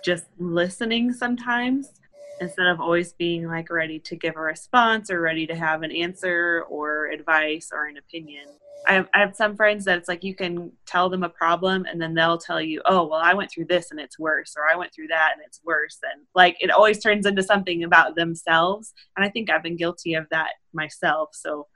Just 0.03 0.25
listening 0.39 1.11
sometimes 1.11 1.91
instead 2.39 2.67
of 2.67 2.79
always 2.79 3.13
being 3.13 3.47
like 3.47 3.69
ready 3.69 3.99
to 3.99 4.15
give 4.15 4.35
a 4.35 4.41
response 4.41 5.11
or 5.11 5.19
ready 5.19 5.45
to 5.47 5.55
have 5.55 5.83
an 5.83 5.91
answer 5.91 6.65
or 6.69 7.07
advice 7.07 7.71
or 7.73 7.85
an 7.85 7.97
opinion. 7.97 8.47
I 8.87 8.93
have, 8.93 9.07
I 9.13 9.19
have 9.19 9.35
some 9.35 9.55
friends 9.55 9.85
that 9.85 9.97
it's 9.97 10.07
like 10.07 10.23
you 10.23 10.35
can 10.35 10.71
tell 10.85 11.09
them 11.09 11.23
a 11.23 11.29
problem 11.29 11.85
and 11.85 12.01
then 12.01 12.13
they'll 12.13 12.37
tell 12.37 12.61
you, 12.61 12.81
oh, 12.85 13.07
well, 13.07 13.19
I 13.21 13.33
went 13.33 13.51
through 13.51 13.65
this 13.65 13.91
and 13.91 13.99
it's 13.99 14.17
worse, 14.17 14.55
or 14.57 14.63
I 14.71 14.75
went 14.75 14.93
through 14.93 15.07
that 15.07 15.31
and 15.35 15.43
it's 15.45 15.61
worse. 15.63 15.99
And 16.11 16.23
like 16.35 16.57
it 16.59 16.71
always 16.71 16.99
turns 16.99 17.25
into 17.25 17.43
something 17.43 17.83
about 17.83 18.15
themselves. 18.15 18.93
And 19.15 19.25
I 19.25 19.29
think 19.29 19.49
I've 19.49 19.63
been 19.63 19.77
guilty 19.77 20.15
of 20.15 20.25
that 20.31 20.49
myself. 20.73 21.29
So 21.33 21.67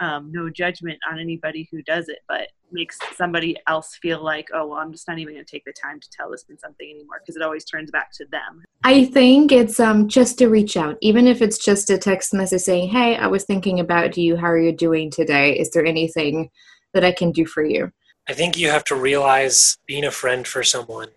um, 0.00 0.30
no 0.32 0.50
judgment 0.50 0.98
on 1.10 1.18
anybody 1.18 1.68
who 1.70 1.82
does 1.82 2.08
it, 2.08 2.20
but 2.28 2.48
makes 2.72 2.98
somebody 3.14 3.56
else 3.68 3.96
feel 4.02 4.22
like, 4.22 4.48
oh, 4.52 4.66
well, 4.66 4.78
I'm 4.78 4.90
just 4.92 5.06
not 5.06 5.18
even 5.18 5.34
going 5.34 5.44
to 5.44 5.50
take 5.50 5.64
the 5.64 5.72
time 5.72 6.00
to 6.00 6.08
tell 6.10 6.30
this 6.30 6.44
something 6.58 6.90
anymore 6.90 7.20
because 7.20 7.36
it 7.36 7.42
always 7.42 7.64
turns 7.64 7.90
back 7.90 8.10
to 8.14 8.26
them. 8.30 8.64
I 8.82 9.04
think 9.04 9.52
it's 9.52 9.78
um, 9.78 10.08
just 10.08 10.38
to 10.38 10.48
reach 10.48 10.76
out, 10.76 10.98
even 11.00 11.26
if 11.26 11.40
it's 11.40 11.58
just 11.58 11.88
a 11.90 11.96
text 11.96 12.34
message 12.34 12.62
saying, 12.62 12.88
hey, 12.88 13.16
I 13.16 13.28
was 13.28 13.44
thinking 13.44 13.80
about 13.80 14.16
you. 14.16 14.36
How 14.36 14.48
are 14.48 14.58
you 14.58 14.72
doing 14.72 15.10
today? 15.10 15.56
Is 15.56 15.70
there 15.70 15.84
anything 15.84 16.50
that 16.94 17.04
I 17.04 17.12
can 17.12 17.30
do 17.30 17.44
for 17.44 17.64
you? 17.64 17.92
I 18.28 18.32
think 18.32 18.56
you 18.56 18.70
have 18.70 18.84
to 18.84 18.94
realize 18.94 19.76
being 19.86 20.04
a 20.04 20.10
friend 20.10 20.46
for 20.46 20.62
someone 20.62 21.08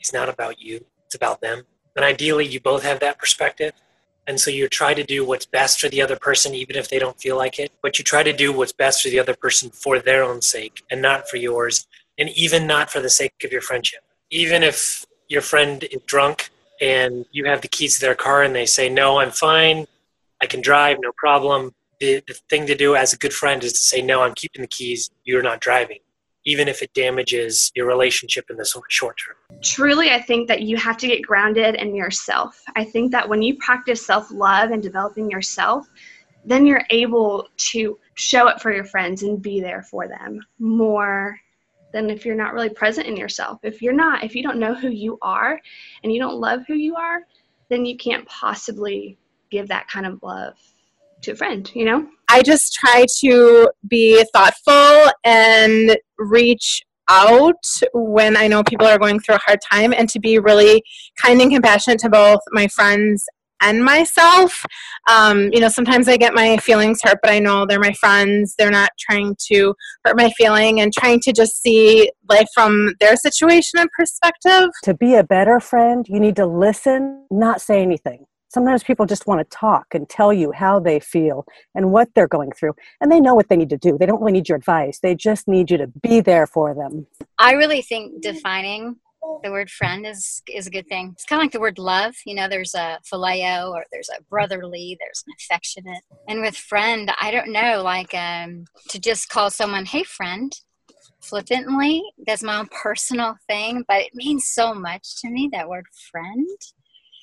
is 0.00 0.12
not 0.12 0.28
about 0.28 0.60
you, 0.60 0.84
it's 1.06 1.14
about 1.14 1.40
them. 1.40 1.62
And 1.94 2.04
ideally, 2.04 2.46
you 2.46 2.60
both 2.60 2.82
have 2.82 3.00
that 3.00 3.18
perspective. 3.18 3.72
And 4.26 4.40
so 4.40 4.50
you 4.50 4.68
try 4.68 4.94
to 4.94 5.02
do 5.02 5.24
what's 5.24 5.46
best 5.46 5.80
for 5.80 5.88
the 5.88 6.02
other 6.02 6.16
person, 6.16 6.54
even 6.54 6.76
if 6.76 6.88
they 6.88 6.98
don't 6.98 7.20
feel 7.20 7.36
like 7.36 7.58
it. 7.58 7.72
But 7.82 7.98
you 7.98 8.04
try 8.04 8.22
to 8.22 8.32
do 8.32 8.52
what's 8.52 8.72
best 8.72 9.02
for 9.02 9.08
the 9.08 9.18
other 9.18 9.34
person 9.34 9.70
for 9.70 9.98
their 9.98 10.22
own 10.22 10.40
sake 10.42 10.82
and 10.90 11.02
not 11.02 11.28
for 11.28 11.36
yours, 11.36 11.86
and 12.18 12.28
even 12.30 12.66
not 12.66 12.90
for 12.90 13.00
the 13.00 13.10
sake 13.10 13.32
of 13.44 13.52
your 13.52 13.60
friendship. 13.60 14.00
Even 14.30 14.62
if 14.62 15.04
your 15.28 15.42
friend 15.42 15.84
is 15.84 16.02
drunk 16.06 16.50
and 16.80 17.26
you 17.32 17.44
have 17.46 17.60
the 17.60 17.68
keys 17.68 17.94
to 17.94 18.00
their 18.00 18.14
car 18.14 18.42
and 18.42 18.54
they 18.54 18.66
say, 18.66 18.88
No, 18.88 19.18
I'm 19.18 19.30
fine, 19.30 19.86
I 20.40 20.46
can 20.46 20.60
drive, 20.60 20.98
no 21.00 21.12
problem. 21.16 21.74
The, 22.00 22.22
the 22.26 22.34
thing 22.48 22.66
to 22.66 22.74
do 22.74 22.96
as 22.96 23.12
a 23.12 23.18
good 23.18 23.32
friend 23.32 23.62
is 23.62 23.74
to 23.74 23.82
say, 23.82 24.02
No, 24.02 24.22
I'm 24.22 24.34
keeping 24.34 24.62
the 24.62 24.68
keys, 24.68 25.10
you're 25.24 25.42
not 25.42 25.60
driving 25.60 25.98
even 26.44 26.68
if 26.68 26.82
it 26.82 26.92
damages 26.94 27.70
your 27.74 27.86
relationship 27.86 28.46
in 28.50 28.56
the 28.56 28.82
short 28.88 29.18
term? 29.18 29.60
Truly, 29.62 30.10
I 30.10 30.20
think 30.20 30.48
that 30.48 30.62
you 30.62 30.76
have 30.76 30.96
to 30.98 31.06
get 31.06 31.22
grounded 31.22 31.74
in 31.74 31.94
yourself. 31.94 32.62
I 32.76 32.84
think 32.84 33.12
that 33.12 33.28
when 33.28 33.42
you 33.42 33.56
practice 33.56 34.04
self 34.04 34.30
love 34.30 34.70
and 34.70 34.82
developing 34.82 35.30
yourself, 35.30 35.86
then 36.44 36.64
you're 36.64 36.84
able 36.90 37.48
to 37.56 37.98
show 38.14 38.48
up 38.48 38.62
for 38.62 38.72
your 38.72 38.84
friends 38.84 39.22
and 39.22 39.42
be 39.42 39.60
there 39.60 39.82
for 39.82 40.08
them 40.08 40.40
more 40.58 41.38
than 41.92 42.08
if 42.08 42.24
you're 42.24 42.36
not 42.36 42.54
really 42.54 42.70
present 42.70 43.06
in 43.06 43.16
yourself. 43.16 43.58
If 43.62 43.82
you're 43.82 43.92
not, 43.92 44.24
if 44.24 44.34
you 44.34 44.42
don't 44.42 44.58
know 44.58 44.74
who 44.74 44.88
you 44.88 45.18
are 45.22 45.60
and 46.02 46.12
you 46.12 46.20
don't 46.20 46.40
love 46.40 46.62
who 46.66 46.74
you 46.74 46.96
are, 46.96 47.22
then 47.68 47.84
you 47.84 47.96
can't 47.96 48.26
possibly 48.26 49.18
give 49.50 49.68
that 49.68 49.88
kind 49.88 50.06
of 50.06 50.22
love 50.22 50.56
to 51.22 51.32
a 51.32 51.36
friend, 51.36 51.70
you 51.74 51.84
know? 51.84 52.06
I 52.28 52.42
just 52.42 52.74
try 52.74 53.06
to 53.20 53.70
be 53.88 54.24
thoughtful 54.32 55.10
and 55.24 55.96
reach 56.18 56.82
out 57.08 57.64
when 57.92 58.36
I 58.36 58.46
know 58.46 58.62
people 58.62 58.86
are 58.86 58.98
going 58.98 59.18
through 59.20 59.34
a 59.34 59.40
hard 59.44 59.58
time 59.68 59.92
and 59.92 60.08
to 60.10 60.20
be 60.20 60.38
really 60.38 60.82
kind 61.20 61.40
and 61.40 61.50
compassionate 61.50 61.98
to 62.00 62.08
both 62.08 62.40
my 62.52 62.68
friends 62.68 63.26
and 63.60 63.84
myself. 63.84 64.64
Um, 65.10 65.50
you 65.52 65.60
know, 65.60 65.68
sometimes 65.68 66.08
I 66.08 66.16
get 66.16 66.34
my 66.34 66.56
feelings 66.58 67.00
hurt, 67.02 67.18
but 67.20 67.30
I 67.30 67.40
know 67.40 67.66
they're 67.66 67.80
my 67.80 67.92
friends. 67.92 68.54
They're 68.56 68.70
not 68.70 68.90
trying 68.98 69.36
to 69.48 69.74
hurt 70.04 70.16
my 70.16 70.30
feeling 70.30 70.80
and 70.80 70.92
trying 70.92 71.20
to 71.20 71.32
just 71.32 71.60
see 71.60 72.10
life 72.28 72.48
from 72.54 72.94
their 73.00 73.16
situation 73.16 73.80
and 73.80 73.90
perspective. 73.90 74.70
To 74.84 74.94
be 74.94 75.14
a 75.14 75.24
better 75.24 75.60
friend, 75.60 76.06
you 76.08 76.20
need 76.20 76.36
to 76.36 76.46
listen, 76.46 77.26
not 77.30 77.60
say 77.60 77.82
anything 77.82 78.26
Sometimes 78.50 78.82
people 78.82 79.06
just 79.06 79.28
want 79.28 79.38
to 79.40 79.56
talk 79.56 79.94
and 79.94 80.08
tell 80.08 80.32
you 80.32 80.50
how 80.50 80.80
they 80.80 80.98
feel 80.98 81.46
and 81.74 81.92
what 81.92 82.08
they're 82.14 82.28
going 82.28 82.50
through. 82.50 82.74
And 83.00 83.10
they 83.10 83.20
know 83.20 83.34
what 83.34 83.48
they 83.48 83.56
need 83.56 83.70
to 83.70 83.78
do. 83.78 83.96
They 83.96 84.06
don't 84.06 84.20
really 84.20 84.32
need 84.32 84.48
your 84.48 84.56
advice. 84.56 84.98
They 84.98 85.14
just 85.14 85.46
need 85.46 85.70
you 85.70 85.78
to 85.78 85.86
be 85.86 86.20
there 86.20 86.48
for 86.48 86.74
them. 86.74 87.06
I 87.38 87.52
really 87.52 87.80
think 87.80 88.20
defining 88.22 88.96
the 89.44 89.50
word 89.52 89.70
friend 89.70 90.06
is 90.06 90.42
is 90.52 90.66
a 90.66 90.70
good 90.70 90.88
thing. 90.88 91.10
It's 91.12 91.24
kind 91.24 91.40
of 91.40 91.44
like 91.44 91.52
the 91.52 91.60
word 91.60 91.78
love. 91.78 92.14
You 92.26 92.34
know, 92.34 92.48
there's 92.48 92.74
a 92.74 92.98
phileo 93.10 93.70
or 93.70 93.84
there's 93.92 94.08
a 94.08 94.22
brotherly, 94.24 94.96
there's 94.98 95.22
an 95.26 95.34
affectionate. 95.38 96.02
And 96.28 96.40
with 96.40 96.56
friend, 96.56 97.12
I 97.20 97.30
don't 97.30 97.52
know, 97.52 97.82
like 97.82 98.12
um, 98.14 98.64
to 98.88 98.98
just 98.98 99.28
call 99.28 99.50
someone, 99.50 99.84
hey, 99.84 100.02
friend, 100.02 100.52
flippantly, 101.20 102.02
that's 102.26 102.42
my 102.42 102.58
own 102.58 102.68
personal 102.68 103.36
thing, 103.48 103.84
but 103.86 104.00
it 104.00 104.14
means 104.14 104.48
so 104.48 104.74
much 104.74 105.20
to 105.20 105.30
me, 105.30 105.48
that 105.52 105.68
word 105.68 105.86
friend. 106.10 106.48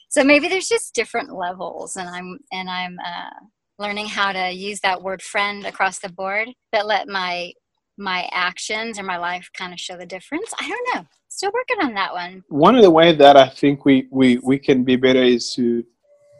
So 0.10 0.24
maybe 0.24 0.48
there's 0.48 0.70
just 0.70 0.96
different 0.96 1.36
levels, 1.36 1.96
and 1.96 2.10
I'm 2.10 2.40
and 2.52 2.70
I'm 2.70 2.98
uh, 3.00 3.46
learning 3.80 4.08
how 4.08 4.32
to 4.32 4.52
use 4.52 4.80
that 4.82 5.02
word 5.02 5.22
friend 5.22 5.66
across 5.66 6.00
the 6.00 6.10
board, 6.10 6.50
but 6.72 6.86
let 6.86 7.08
my 7.08 7.54
my 7.98 8.30
actions 8.32 9.00
or 9.00 9.04
my 9.04 9.18
life 9.18 9.50
kind 9.54 9.74
of 9.74 9.80
show 9.80 9.98
the 9.98 10.06
difference. 10.06 10.54
I 10.60 10.68
don't 10.68 10.96
know. 10.96 11.08
Still 11.30 11.52
working 11.54 11.86
on 11.86 11.94
that 11.96 12.14
one. 12.14 12.44
One 12.50 12.76
of 12.76 12.84
the 12.84 12.92
way 12.92 13.14
that 13.14 13.36
I 13.36 13.50
think 13.50 13.86
we 13.86 14.08
we 14.12 14.38
we 14.38 14.60
can 14.60 14.84
be 14.84 14.96
better 14.96 15.24
is 15.24 15.54
to 15.54 15.84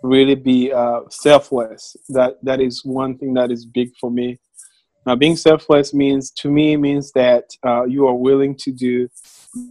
really 0.04 0.36
be 0.36 0.72
uh, 0.72 1.02
selfless. 1.10 1.96
That 2.10 2.38
that 2.44 2.62
is 2.62 2.86
one 2.86 3.18
thing 3.18 3.34
that 3.34 3.52
is 3.52 3.66
big 3.66 3.92
for 4.00 4.10
me. 4.10 4.40
Now, 5.08 5.16
being 5.16 5.38
selfless 5.38 5.94
means 5.94 6.32
to 6.32 6.52
me 6.52 6.76
means 6.76 7.14
that 7.14 7.46
uh, 7.66 7.86
you 7.86 8.08
are 8.08 8.14
willing 8.14 8.56
to 8.56 8.74
do 8.74 9.08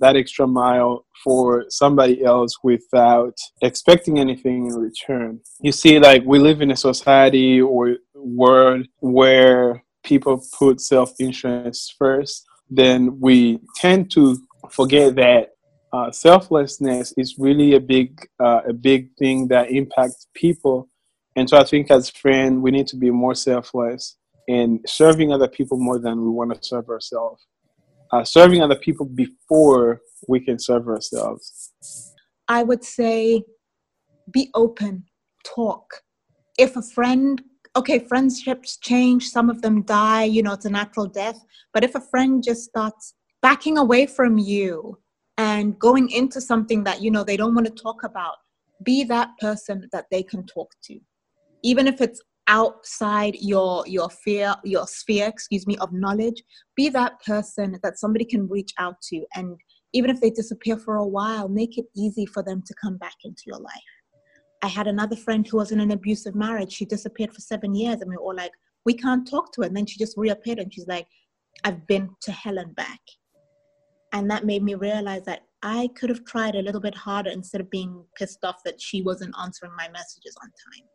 that 0.01 0.17
extra 0.17 0.47
mile 0.47 1.05
for 1.23 1.67
somebody 1.69 2.25
else 2.25 2.57
without 2.63 3.37
expecting 3.61 4.19
anything 4.19 4.69
in 4.69 4.75
return. 4.75 5.41
You 5.61 5.73
see, 5.73 5.99
like 5.99 6.23
we 6.25 6.39
live 6.39 6.63
in 6.63 6.71
a 6.71 6.77
society 6.77 7.61
or 7.61 7.97
world 8.15 8.87
where 9.01 9.85
people 10.05 10.43
put 10.59 10.81
self 10.81 11.13
interest 11.21 11.97
first, 11.99 12.47
then 12.71 13.21
we 13.21 13.61
tend 13.77 14.11
to 14.13 14.39
forget 14.71 15.17
that 15.17 15.51
uh, 15.93 16.11
selflessness 16.13 17.13
is 17.19 17.35
really 17.39 17.75
a 17.75 17.81
big 17.81 18.27
uh, 18.41 18.63
a 18.67 18.73
big 18.73 19.11
thing 19.19 19.49
that 19.49 19.71
impacts 19.71 20.29
people. 20.33 20.89
And 21.37 21.47
so 21.47 21.59
I 21.59 21.65
think 21.65 21.91
as 21.91 22.09
friends, 22.09 22.63
we 22.63 22.71
need 22.71 22.87
to 22.87 22.97
be 22.97 23.11
more 23.11 23.35
selfless 23.35 24.17
in 24.49 24.81
serving 24.87 25.33
other 25.33 25.49
people 25.49 25.79
more 25.79 25.99
than 25.99 26.23
we 26.23 26.31
want 26.31 26.55
to 26.55 26.63
serve 26.63 26.89
ourselves. 26.89 27.47
Uh, 28.13 28.25
serving 28.25 28.63
other 28.63 28.77
people 28.77 29.05
before 29.05 30.01
we 30.29 30.39
can 30.39 30.59
serve 30.59 30.87
ourselves. 30.87 31.73
I 32.49 32.63
would 32.63 32.85
say 32.85 33.43
be 34.31 34.51
open, 34.55 35.05
talk. 35.45 36.03
If 36.59 36.77
a 36.77 36.83
friend 36.83 37.43
okay, 37.77 37.99
friendships 37.99 38.79
change, 38.79 39.29
some 39.29 39.51
of 39.51 39.61
them 39.61 39.83
die, 39.83 40.25
you 40.25 40.43
know, 40.43 40.55
it's 40.55 40.65
a 40.65 40.71
natural 40.71 41.07
death. 41.07 41.39
But 41.75 41.85
if 41.85 41.95
a 41.95 42.01
friend 42.01 42.43
just 42.43 42.65
starts 42.65 43.15
backing 43.43 43.77
away 43.77 44.07
from 44.07 44.39
you 44.39 44.99
and 45.37 45.79
going 45.79 46.11
into 46.11 46.41
something 46.41 46.83
that, 46.85 47.03
you 47.03 47.11
know, 47.11 47.23
they 47.23 47.37
don't 47.37 47.55
want 47.55 47.67
to 47.67 47.83
talk 47.83 48.03
about, 48.03 48.37
be 48.83 49.05
that 49.05 49.29
person 49.39 49.87
that 49.93 50.07
they 50.11 50.23
can 50.23 50.45
talk 50.47 50.73
to. 50.85 50.99
Even 51.63 51.87
if 51.87 52.01
it's 52.01 52.23
outside 52.49 53.37
your 53.41 53.85
your 53.87 54.09
fear 54.09 54.55
your 54.65 54.87
sphere 54.87 55.27
excuse 55.27 55.67
me 55.67 55.77
of 55.79 55.93
knowledge 55.93 56.43
be 56.77 56.89
that 56.89 57.21
person 57.25 57.77
that 57.83 57.99
somebody 57.99 58.25
can 58.25 58.49
reach 58.49 58.73
out 58.79 59.01
to 59.03 59.25
and 59.35 59.57
even 59.93 60.11
if 60.11 60.21
they 60.21 60.31
disappear 60.31 60.77
for 60.77 60.97
a 60.97 61.07
while 61.07 61.49
make 61.49 61.77
it 61.77 61.87
easy 61.97 62.25
for 62.25 62.43
them 62.43 62.63
to 62.65 62.75
come 62.81 62.97
back 62.99 63.15
into 63.25 63.43
your 63.47 63.59
life 63.59 63.83
I 64.63 64.69
had 64.69 64.87
another 64.87 65.17
friend 65.17 65.47
who 65.47 65.59
was 65.59 65.71
in 65.71 65.81
an 65.81 65.91
abusive 65.91 66.35
marriage. 66.35 66.73
She 66.73 66.85
disappeared 66.85 67.33
for 67.33 67.41
seven 67.41 67.75
years, 67.75 68.01
and 68.01 68.11
we 68.11 68.17
were 68.17 68.23
all 68.23 68.35
like, 68.35 68.53
we 68.85 68.95
can't 68.95 69.29
talk 69.29 69.53
to 69.53 69.61
her. 69.61 69.67
And 69.67 69.77
then 69.77 69.87
she 69.87 69.99
just 69.99 70.17
reappeared, 70.17 70.59
and 70.59 70.73
she's 70.73 70.87
like, 70.87 71.07
I've 71.65 71.87
been 71.87 72.11
to 72.23 72.33
hell 72.33 72.59
and 72.59 72.75
back. 72.75 73.01
And 74.13 74.31
that 74.31 74.47
made 74.47 74.63
me 74.63 74.75
realize 74.75 75.25
that 75.27 75.43
I 75.63 75.89
could 75.97 76.09
have 76.09 76.25
tried 76.25 76.55
a 76.55 76.63
little 76.63 76.81
bit 76.81 76.95
harder 76.95 77.31
instead 77.31 77.61
of 77.61 77.71
being 77.71 78.05
pissed 78.17 78.45
off 78.45 78.63
that 78.65 78.81
she 78.81 79.03
wasn't 79.03 79.35
answering 79.41 79.73
my 79.77 79.89
messages 79.89 80.37
on 80.43 80.49
time. 80.49 80.89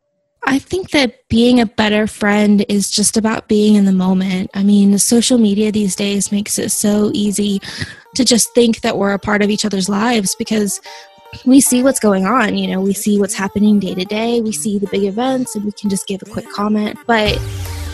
I 0.44 0.60
think 0.60 0.90
that 0.92 1.28
being 1.30 1.60
a 1.60 1.66
better 1.66 2.08
friend 2.08 2.66
is 2.68 2.90
just 2.90 3.16
about 3.16 3.48
being 3.48 3.76
in 3.76 3.86
the 3.86 3.92
moment. 3.92 4.50
I 4.54 4.64
mean, 4.64 4.98
social 4.98 5.38
media 5.38 5.72
these 5.72 5.96
days 5.96 6.32
makes 6.32 6.58
it 6.58 6.72
so 6.72 7.12
easy 7.14 7.62
to 8.16 8.26
just 8.26 8.54
think 8.54 8.82
that 8.82 8.98
we're 8.98 9.14
a 9.14 9.20
part 9.20 9.44
of 9.44 9.50
each 9.50 9.66
other's 9.66 9.88
lives 9.88 10.36
because 10.36 10.82
we 11.46 11.62
see 11.62 11.84
what's 11.84 12.00
going 12.00 12.26
on. 12.26 12.58
You 12.58 12.68
know, 12.68 12.82
we 12.82 12.94
see 12.94 13.20
what's 13.20 13.36
happening 13.36 13.80
day 13.80 13.94
to 13.94 14.04
day. 14.04 14.42
We 14.42 14.52
see 14.52 14.80
the 14.80 14.88
big 14.88 15.04
events 15.04 15.56
and 15.56 15.64
we 15.64 15.72
can 15.72 15.90
just 15.90 16.08
give 16.08 16.22
a 16.24 16.30
quick 16.30 16.50
comment. 16.52 16.98
But 17.06 17.40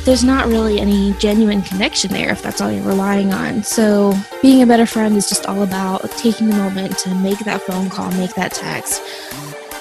there's 0.05 0.23
not 0.23 0.47
really 0.47 0.79
any 0.79 1.11
genuine 1.19 1.61
connection 1.61 2.11
there 2.13 2.31
if 2.31 2.41
that's 2.41 2.61
all 2.61 2.71
you're 2.71 2.81
relying 2.83 3.33
on. 3.33 3.61
So, 3.63 4.13
being 4.41 4.61
a 4.61 4.65
better 4.65 4.85
friend 4.85 5.17
is 5.17 5.27
just 5.27 5.45
all 5.47 5.63
about 5.63 6.09
taking 6.11 6.49
the 6.49 6.55
moment 6.55 6.97
to 6.99 7.13
make 7.15 7.39
that 7.39 7.61
phone 7.63 7.89
call, 7.89 8.09
make 8.11 8.33
that 8.35 8.53
text, 8.53 9.01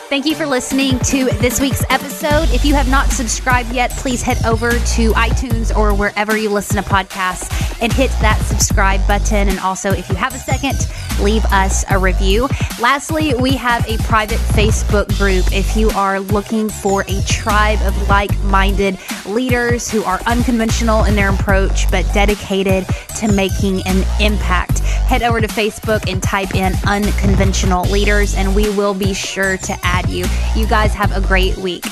Thank 0.08 0.24
you 0.24 0.36
for 0.36 0.46
listening 0.46 1.00
to 1.00 1.24
this 1.40 1.60
week's 1.60 1.82
episode. 1.90 2.48
If 2.50 2.64
you 2.64 2.74
have 2.74 2.88
not 2.88 3.10
subscribed 3.10 3.72
yet, 3.72 3.90
please 3.90 4.22
head 4.22 4.38
over 4.46 4.70
to 4.70 5.10
iTunes 5.14 5.76
or 5.76 5.94
wherever 5.94 6.36
you 6.36 6.48
listen 6.48 6.80
to 6.80 6.88
podcasts 6.88 7.50
and 7.82 7.92
hit 7.92 8.12
that 8.20 8.40
subscribe 8.42 9.04
button. 9.08 9.48
And 9.48 9.58
also, 9.58 9.90
if 9.90 10.08
you 10.08 10.14
have 10.14 10.32
a 10.32 10.38
second, 10.38 10.78
leave 11.20 11.44
us 11.46 11.84
a 11.90 11.98
review. 11.98 12.48
Lastly, 12.80 13.34
we 13.34 13.56
have 13.56 13.84
a 13.88 13.98
private 14.04 14.38
Facebook 14.38 15.08
group 15.18 15.44
if 15.52 15.76
you 15.76 15.90
are 15.90 16.20
looking 16.20 16.68
for 16.68 17.04
a 17.08 17.22
tribe 17.22 17.80
of 17.82 18.08
like 18.08 18.30
minded 18.44 19.00
leaders 19.26 19.90
who 19.90 20.04
are 20.04 20.20
unconventional 20.26 21.02
in 21.02 21.16
their 21.16 21.30
approach 21.30 21.90
but 21.90 22.06
dedicated 22.14 22.86
to 23.16 23.26
making 23.32 23.82
an 23.88 24.04
impact. 24.20 24.65
Head 25.06 25.22
over 25.22 25.40
to 25.40 25.46
Facebook 25.46 26.10
and 26.10 26.22
type 26.22 26.54
in 26.54 26.74
unconventional 26.84 27.84
leaders, 27.84 28.34
and 28.34 28.56
we 28.56 28.68
will 28.70 28.94
be 28.94 29.14
sure 29.14 29.56
to 29.56 29.78
add 29.82 30.08
you. 30.08 30.26
You 30.56 30.66
guys 30.66 30.92
have 30.94 31.16
a 31.16 31.20
great 31.20 31.56
week. 31.56 31.84